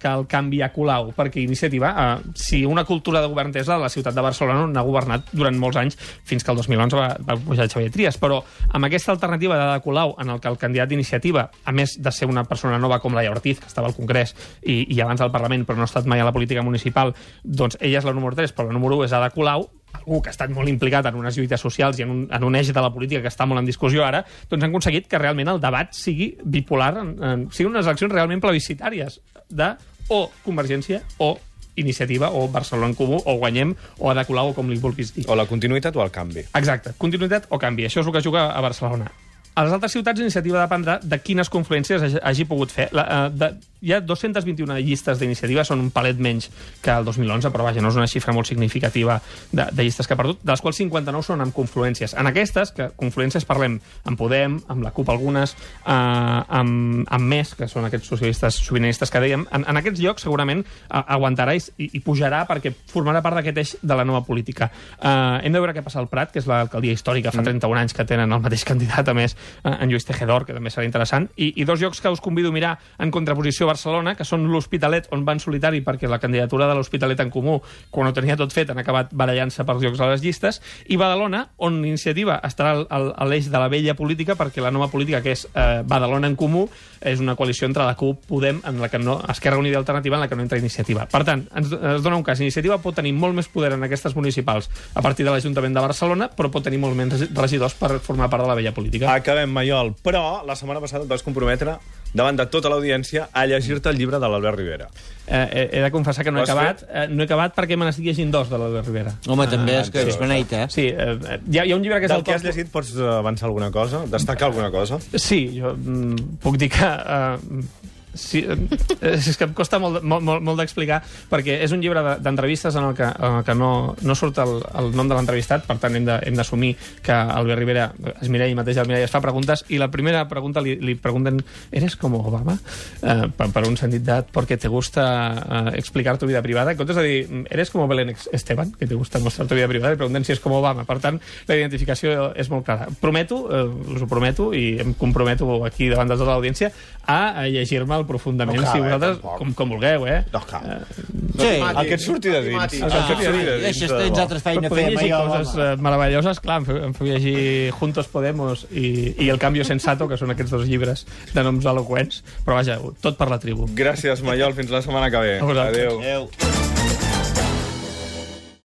que 0.00 0.10
el 0.10 0.26
canvi 0.30 0.60
a 0.62 0.70
Colau? 0.72 1.10
Perquè 1.16 1.42
Iniciativa, 1.42 1.90
eh, 1.90 2.32
si 2.34 2.64
una 2.64 2.84
cultura 2.84 3.20
de 3.20 3.28
govern 3.28 3.52
és 3.54 3.68
la 3.68 3.78
de 3.78 3.86
la 3.86 3.92
ciutat 3.92 4.14
de 4.14 4.24
Barcelona, 4.24 4.66
n'ha 4.70 4.84
governat 4.86 5.32
durant 5.32 5.58
molts 5.58 5.76
anys, 5.80 5.98
fins 6.24 6.44
que 6.44 6.52
el 6.52 6.56
2011 6.56 6.96
va, 6.96 7.08
va 7.20 7.36
pujar 7.36 7.68
Xavier 7.68 7.92
Trias, 7.92 8.18
però 8.18 8.40
amb 8.70 8.88
aquesta 8.88 9.12
alternativa 9.12 9.58
de 9.58 9.80
Colau, 9.84 10.14
en 10.20 10.30
el 10.30 10.40
que 10.40 10.48
el 10.48 10.58
candidat 10.58 10.88
d'Iniciativa, 10.88 11.48
a 11.64 11.72
més 11.72 11.98
de 12.00 12.12
ser 12.12 12.28
una 12.30 12.44
persona 12.44 12.78
nova 12.78 13.00
com 13.00 13.14
Laia 13.14 13.34
Ortiz, 13.34 13.60
que 13.60 13.70
estava 13.70 13.90
al 13.90 13.96
Congrés 13.96 14.34
i, 14.62 14.84
i 14.88 15.00
abans 15.00 15.20
al 15.20 15.32
Parlament, 15.34 15.66
però 15.66 15.78
no 15.78 15.86
ha 15.86 15.90
estat 15.90 16.06
mai 16.06 16.20
a 16.20 16.28
la 16.28 16.32
política 16.32 16.62
municipal, 16.62 17.14
doncs 17.44 17.78
ella 17.80 18.00
és 18.00 18.06
la 18.06 18.14
número 18.16 18.36
3, 18.38 18.54
però 18.54 18.70
la 18.70 18.78
número 18.78 19.00
1 19.02 19.10
és 19.10 19.16
Ada 19.16 19.32
Colau, 19.34 19.68
algú 19.94 20.20
que 20.22 20.30
ha 20.30 20.34
estat 20.34 20.52
molt 20.52 20.70
implicat 20.70 21.06
en 21.08 21.16
unes 21.20 21.38
lluites 21.38 21.62
socials 21.62 21.98
i 21.98 22.04
en 22.04 22.12
un, 22.12 22.20
en 22.30 22.44
un 22.44 22.58
eix 22.58 22.72
de 22.74 22.84
la 22.84 22.92
política 22.92 23.22
que 23.24 23.32
està 23.32 23.46
molt 23.48 23.62
en 23.62 23.68
discussió 23.68 24.04
ara, 24.04 24.24
doncs 24.50 24.62
han 24.62 24.72
aconseguit 24.72 25.08
que 25.10 25.20
realment 25.20 25.54
el 25.54 25.62
debat 25.62 25.94
sigui 25.96 26.34
bipolar, 26.44 26.92
en, 27.00 27.16
en, 27.22 27.48
siguin 27.54 27.72
unes 27.72 27.88
eleccions 27.88 28.12
realment 28.12 28.42
plebiscitàries 28.44 29.20
de 29.50 29.74
o 30.12 30.26
Convergència 30.44 31.00
o 31.24 31.34
Iniciativa 31.76 32.30
o 32.30 32.46
Barcelona 32.48 32.92
en 32.92 32.94
Comú 32.94 33.18
o 33.18 33.36
Guanyem 33.40 33.74
o 33.98 34.10
Ada 34.10 34.26
Colau 34.28 34.52
o 34.52 34.54
com 34.54 34.68
li 34.70 34.78
vulguis 34.78 35.10
dir. 35.14 35.24
O 35.26 35.34
la 35.34 35.48
continuïtat 35.50 35.96
o 35.96 36.04
el 36.04 36.12
canvi. 36.14 36.44
Exacte, 36.54 36.94
continuïtat 36.98 37.48
o 37.50 37.58
canvi. 37.58 37.88
Això 37.88 38.04
és 38.04 38.06
el 38.06 38.14
que 38.14 38.22
juga 38.22 38.50
a 38.52 38.62
Barcelona. 38.62 39.10
A 39.54 39.62
les 39.62 39.74
altres 39.74 39.92
ciutats, 39.94 40.18
l'iniciativa 40.18 40.58
dependrà 40.58 40.96
de 41.02 41.18
quines 41.22 41.50
confluències 41.50 42.18
hagi 42.18 42.46
pogut 42.50 42.72
fer. 42.74 42.88
La, 42.94 43.04
uh, 43.06 43.28
de, 43.30 43.52
hi 43.84 43.94
ha 43.94 44.00
221 44.00 44.80
llistes 44.80 45.20
d'iniciativa, 45.20 45.64
són 45.68 45.82
un 45.84 45.90
palet 45.94 46.18
menys 46.18 46.48
que 46.82 46.92
el 46.94 47.04
2011, 47.06 47.52
però 47.52 47.68
vaja, 47.68 47.84
no 47.84 47.92
és 47.92 48.00
una 48.00 48.08
xifra 48.10 48.34
molt 48.34 48.48
significativa 48.48 49.20
de, 49.52 49.68
de 49.70 49.86
llistes 49.86 50.08
que 50.08 50.16
ha 50.16 50.20
perdut, 50.20 50.40
de 50.42 50.52
les 50.52 50.64
quals 50.64 50.80
59 50.80 51.26
són 51.26 51.44
amb 51.44 51.54
confluències. 51.54 52.16
En 52.18 52.30
aquestes, 52.30 52.72
que 52.74 52.90
confluències 52.96 53.46
parlem 53.48 53.78
amb 54.08 54.18
Podem, 54.24 54.56
amb 54.72 54.84
la 54.86 54.92
CUP 54.94 55.10
algunes, 55.12 55.52
eh, 55.84 55.92
amb, 55.92 57.04
amb 57.04 57.28
més, 57.28 57.52
que 57.58 57.68
són 57.68 57.84
aquests 57.84 58.08
socialistes 58.08 58.62
sobiranistes 58.64 59.12
que 59.12 59.20
dèiem, 59.20 59.44
en, 59.52 59.66
en 59.68 59.80
aquests 59.80 60.00
llocs 60.00 60.24
segurament 60.24 60.62
uh, 60.64 61.02
aguantarà 61.16 61.54
i, 61.56 61.88
i 61.92 62.00
pujarà 62.04 62.44
perquè 62.48 62.72
formarà 62.90 63.20
part 63.24 63.38
d'aquest 63.38 63.60
eix 63.60 63.74
de 63.82 63.98
la 63.98 64.06
nova 64.08 64.22
política. 64.26 64.70
Uh, 64.96 65.42
hem 65.44 65.52
de 65.52 65.60
veure 65.60 65.74
què 65.76 65.84
passa 65.84 66.00
al 66.00 66.08
Prat, 66.12 66.32
que 66.32 66.40
és 66.40 66.48
l'alcaldia 66.48 66.94
històrica, 66.96 67.32
fa 67.34 67.42
31 67.42 67.68
mm. 67.68 67.82
anys 67.82 67.96
que 67.96 68.06
tenen 68.08 68.32
el 68.32 68.42
mateix 68.44 68.64
candidat, 68.68 69.10
a 69.10 69.16
més, 69.16 69.36
uh, 69.62 69.74
en 69.74 69.92
Lluís 69.92 70.08
Tejedor, 70.08 70.46
que 70.48 70.56
també 70.56 70.72
serà 70.72 70.86
interessant, 70.88 71.28
i, 71.36 71.52
i 71.60 71.68
dos 71.68 71.82
llocs 71.82 72.00
que 72.00 72.12
us 72.12 72.22
convido 72.24 72.52
a 72.52 72.56
mirar 72.56 72.76
en 72.98 73.12
contraposició 73.14 73.68
Barcelona, 73.74 74.14
que 74.16 74.26
són 74.26 74.46
l'Hospitalet, 74.50 75.10
on 75.14 75.26
van 75.26 75.42
solitari 75.42 75.82
perquè 75.84 76.08
la 76.10 76.20
candidatura 76.22 76.68
de 76.70 76.78
l'Hospitalet 76.78 77.20
en 77.24 77.32
Comú, 77.34 77.58
quan 77.90 78.08
ho 78.08 78.14
tenia 78.16 78.38
tot 78.40 78.54
fet, 78.54 78.70
han 78.70 78.80
acabat 78.80 79.12
barallant-se 79.12 79.66
pels 79.66 79.82
llocs 79.84 80.00
a 80.00 80.10
les 80.12 80.24
llistes, 80.24 80.60
i 80.88 80.98
Badalona, 81.00 81.44
on 81.66 81.80
l'iniciativa 81.82 82.38
estarà 82.46 82.76
a 82.88 83.28
l'eix 83.28 83.50
de 83.50 83.60
la 83.60 83.68
vella 83.72 83.96
política, 83.98 84.38
perquè 84.38 84.62
la 84.62 84.72
nova 84.74 84.88
política, 84.92 85.22
que 85.24 85.34
és 85.34 85.46
eh, 85.52 85.82
Badalona 85.86 86.30
en 86.30 86.38
Comú, 86.38 86.66
és 87.04 87.20
una 87.20 87.36
coalició 87.36 87.68
entre 87.68 87.84
la 87.84 87.96
CUP, 87.98 88.24
Podem, 88.28 88.62
en 88.64 88.80
la 88.80 88.88
que 88.88 88.98
no, 88.98 89.18
Esquerra 89.28 89.58
Unida 89.60 89.78
Alternativa, 89.78 90.16
en 90.16 90.24
la 90.24 90.28
que 90.28 90.36
no 90.38 90.46
entra 90.46 90.58
Iniciativa. 90.58 91.04
Per 91.10 91.22
tant, 91.26 91.44
ens, 91.54 91.74
ens 91.74 92.04
dona 92.04 92.16
un 92.16 92.24
cas. 92.24 92.40
Iniciativa 92.40 92.78
pot 92.82 92.96
tenir 92.96 93.12
molt 93.16 93.36
més 93.36 93.50
poder 93.52 93.74
en 93.76 93.84
aquestes 93.84 94.16
municipals 94.16 94.70
a 94.94 95.02
partir 95.04 95.26
de 95.26 95.34
l'Ajuntament 95.34 95.76
de 95.76 95.84
Barcelona, 95.84 96.30
però 96.32 96.50
pot 96.52 96.64
tenir 96.64 96.80
molt 96.82 96.96
menys 96.96 97.28
regidors 97.34 97.76
per 97.78 97.98
formar 98.04 98.30
part 98.32 98.46
de 98.46 98.48
la 98.50 98.56
vella 98.58 98.72
política. 98.76 99.12
Acabem, 99.12 99.52
Maiol. 99.52 99.94
Però 100.04 100.42
la 100.46 100.56
setmana 100.56 100.82
passada 100.84 101.04
et 101.04 101.10
vas 101.10 101.26
comprometre 101.26 101.76
davant 102.14 102.38
de 102.38 102.46
tota 102.50 102.70
l'audiència 102.72 103.28
a 103.32 103.44
llegir-te 103.50 103.90
el 103.90 103.98
llibre 103.98 104.20
de 104.22 104.30
l'Albert 104.30 104.58
Rivera. 104.60 104.88
Eh, 105.26 105.68
he 105.72 105.80
de 105.80 105.90
confessar 105.90 106.24
que 106.24 106.32
no 106.32 106.40
he 106.40 106.44
acabat. 106.44 106.84
Eh, 106.88 107.06
no 107.10 107.24
he 107.24 107.28
acabat 107.28 107.54
perquè 107.56 107.78
me 107.80 107.88
n'estic 107.88 108.06
llegint 108.06 108.32
dos 108.32 108.50
de 108.52 108.60
l'Albert 108.60 108.88
Rivera. 108.88 109.14
Home, 109.26 109.48
també 109.50 109.78
és 109.80 109.90
que 109.92 110.04
és 110.06 110.18
beneit, 110.20 110.52
eh? 110.52 110.66
Sí, 110.72 110.86
eh, 110.90 111.16
hi, 111.50 111.58
ha, 111.58 111.64
hi 111.64 111.72
ha 111.72 111.78
un 111.78 111.82
llibre 111.84 111.98
que 112.00 112.08
és 112.08 112.14
Del 112.14 112.22
el 112.22 112.28
que 112.28 112.36
has 112.36 112.44
llegit 112.46 112.70
pots 112.72 112.94
avançar 112.96 113.50
alguna 113.50 113.72
cosa? 113.74 114.04
Destacar 114.10 114.52
alguna 114.52 114.70
cosa? 114.74 115.00
Sí, 115.14 115.46
jo 115.58 115.74
mm, 115.74 116.38
puc 116.44 116.60
dir 116.60 116.70
que... 116.72 116.92
Eh, 117.18 117.90
Sí, 118.14 118.44
eh, 118.46 119.14
és 119.14 119.36
que 119.36 119.48
em 119.48 119.54
costa 119.56 119.80
molt, 119.82 120.02
molt, 120.02 120.24
molt, 120.24 120.44
molt 120.44 120.60
d'explicar, 120.60 121.00
perquè 121.30 121.58
és 121.64 121.74
un 121.74 121.82
llibre 121.82 122.02
d'entrevistes 122.22 122.76
en 122.78 122.88
el 122.90 122.94
que, 122.98 123.06
en 123.06 123.40
el 123.40 123.44
que 123.46 123.56
no, 123.58 123.70
no 124.02 124.16
surt 124.18 124.38
el, 124.42 124.56
el 124.78 124.92
nom 124.94 125.10
de 125.10 125.18
l'entrevistat, 125.18 125.66
per 125.66 125.78
tant 125.82 125.98
hem 125.98 126.06
d'assumir 126.38 126.74
que 127.04 127.14
Albert 127.14 127.60
Rivera 127.60 127.88
es 128.14 128.30
mira 128.32 128.46
ell 128.46 128.56
mateix 128.58 128.78
al 128.78 128.88
mirall 128.90 129.06
es 129.06 129.12
fa 129.12 129.22
preguntes, 129.24 129.64
i 129.74 129.80
la 129.82 129.90
primera 129.90 130.24
pregunta 130.30 130.62
li, 130.64 130.76
li 130.80 130.94
pregunten 130.94 131.42
¿eres 131.72 131.96
como 131.96 132.22
Obama? 132.26 132.56
Eh, 133.02 133.28
per, 133.36 133.50
per 133.54 133.64
un 133.68 133.78
sentit 133.80 134.04
de 134.06 134.20
perquè 134.34 134.58
te 134.60 134.70
gusta 134.70 135.04
eh, 135.42 135.78
explicar 135.78 136.16
tu 136.18 136.30
vida 136.30 136.42
privada, 136.42 136.72
en 136.72 136.78
comptes 136.78 136.96
de 136.96 137.02
dir 137.02 137.44
¿eres 137.50 137.70
como 137.70 137.88
Belén 137.88 138.14
Esteban? 138.32 138.72
que 138.78 138.86
te 138.86 138.94
gusta 138.94 139.18
mostrar 139.18 139.48
tu 139.48 139.54
vida 139.54 139.68
privada, 139.68 139.94
i 139.94 140.00
pregunten 140.00 140.24
si 140.24 140.34
és 140.34 140.40
com 140.42 140.54
Obama. 140.54 140.84
Per 140.88 140.98
tant, 141.02 141.18
la 141.48 141.58
identificació 141.58 142.30
és 142.38 142.50
molt 142.52 142.66
clara. 142.66 142.88
Prometo, 143.00 143.40
eh, 143.50 143.64
us 143.94 144.04
ho 144.04 144.08
prometo, 144.10 144.52
i 144.54 144.78
em 144.82 144.94
comprometo 144.98 145.64
aquí 145.66 145.88
davant 145.92 146.10
de 146.10 146.18
tota 146.18 146.32
l'audiència, 146.34 146.70
a, 147.04 147.46
llegir-me 147.48 148.03
molt 148.04 148.10
profundament, 148.10 148.60
no 148.60 148.66
cal, 148.66 148.72
si 148.72 148.78
eh, 148.78 148.84
vosaltres, 148.84 149.18
eh, 149.18 149.38
com, 149.40 149.52
com 149.56 149.74
vulgueu, 149.74 150.06
eh? 150.06 150.18
No 150.32 150.42
cal. 150.48 150.64
Uh, 150.64 150.98
sí. 151.38 151.50
El 151.64 151.80
que 151.88 151.96
et 151.96 152.04
surti 152.04 152.32
de 152.32 152.42
dins. 152.44 152.76
El 152.78 152.92
que 152.92 153.16
et 153.16 153.24
surti 153.24 153.40
de 153.40 153.56
dins. 153.56 153.64
Deixes, 153.64 153.94
tens 153.94 154.22
altres 154.24 154.44
feina 154.44 154.68
a 154.68 154.74
fer. 154.74 154.86
llegir 154.92 155.10
coses 155.14 155.54
uh, 155.56 155.70
meravelloses, 155.82 156.42
clar, 156.44 156.60
em 156.62 156.68
feu, 156.68 156.82
em 156.90 156.94
feu 156.96 157.08
llegir 157.08 157.38
Juntos 157.78 158.10
Podemos 158.12 158.66
i, 158.70 159.14
i 159.24 159.30
El 159.32 159.40
Cambio 159.42 159.66
Sensato, 159.66 160.08
que 160.10 160.20
són 160.20 160.34
aquests 160.34 160.54
dos 160.54 160.68
llibres 160.68 161.06
de 161.32 161.46
noms 161.46 161.66
eloquents, 161.70 162.22
però 162.46 162.60
vaja, 162.60 162.78
tot 163.04 163.20
per 163.20 163.30
la 163.32 163.40
tribu. 163.42 163.68
Gràcies, 163.78 164.24
Maiol, 164.26 164.56
fins 164.58 164.72
la 164.74 164.84
setmana 164.84 165.10
que 165.14 165.24
ve. 165.24 165.36
Adéu. 165.64 166.00
Adéu. 166.00 166.73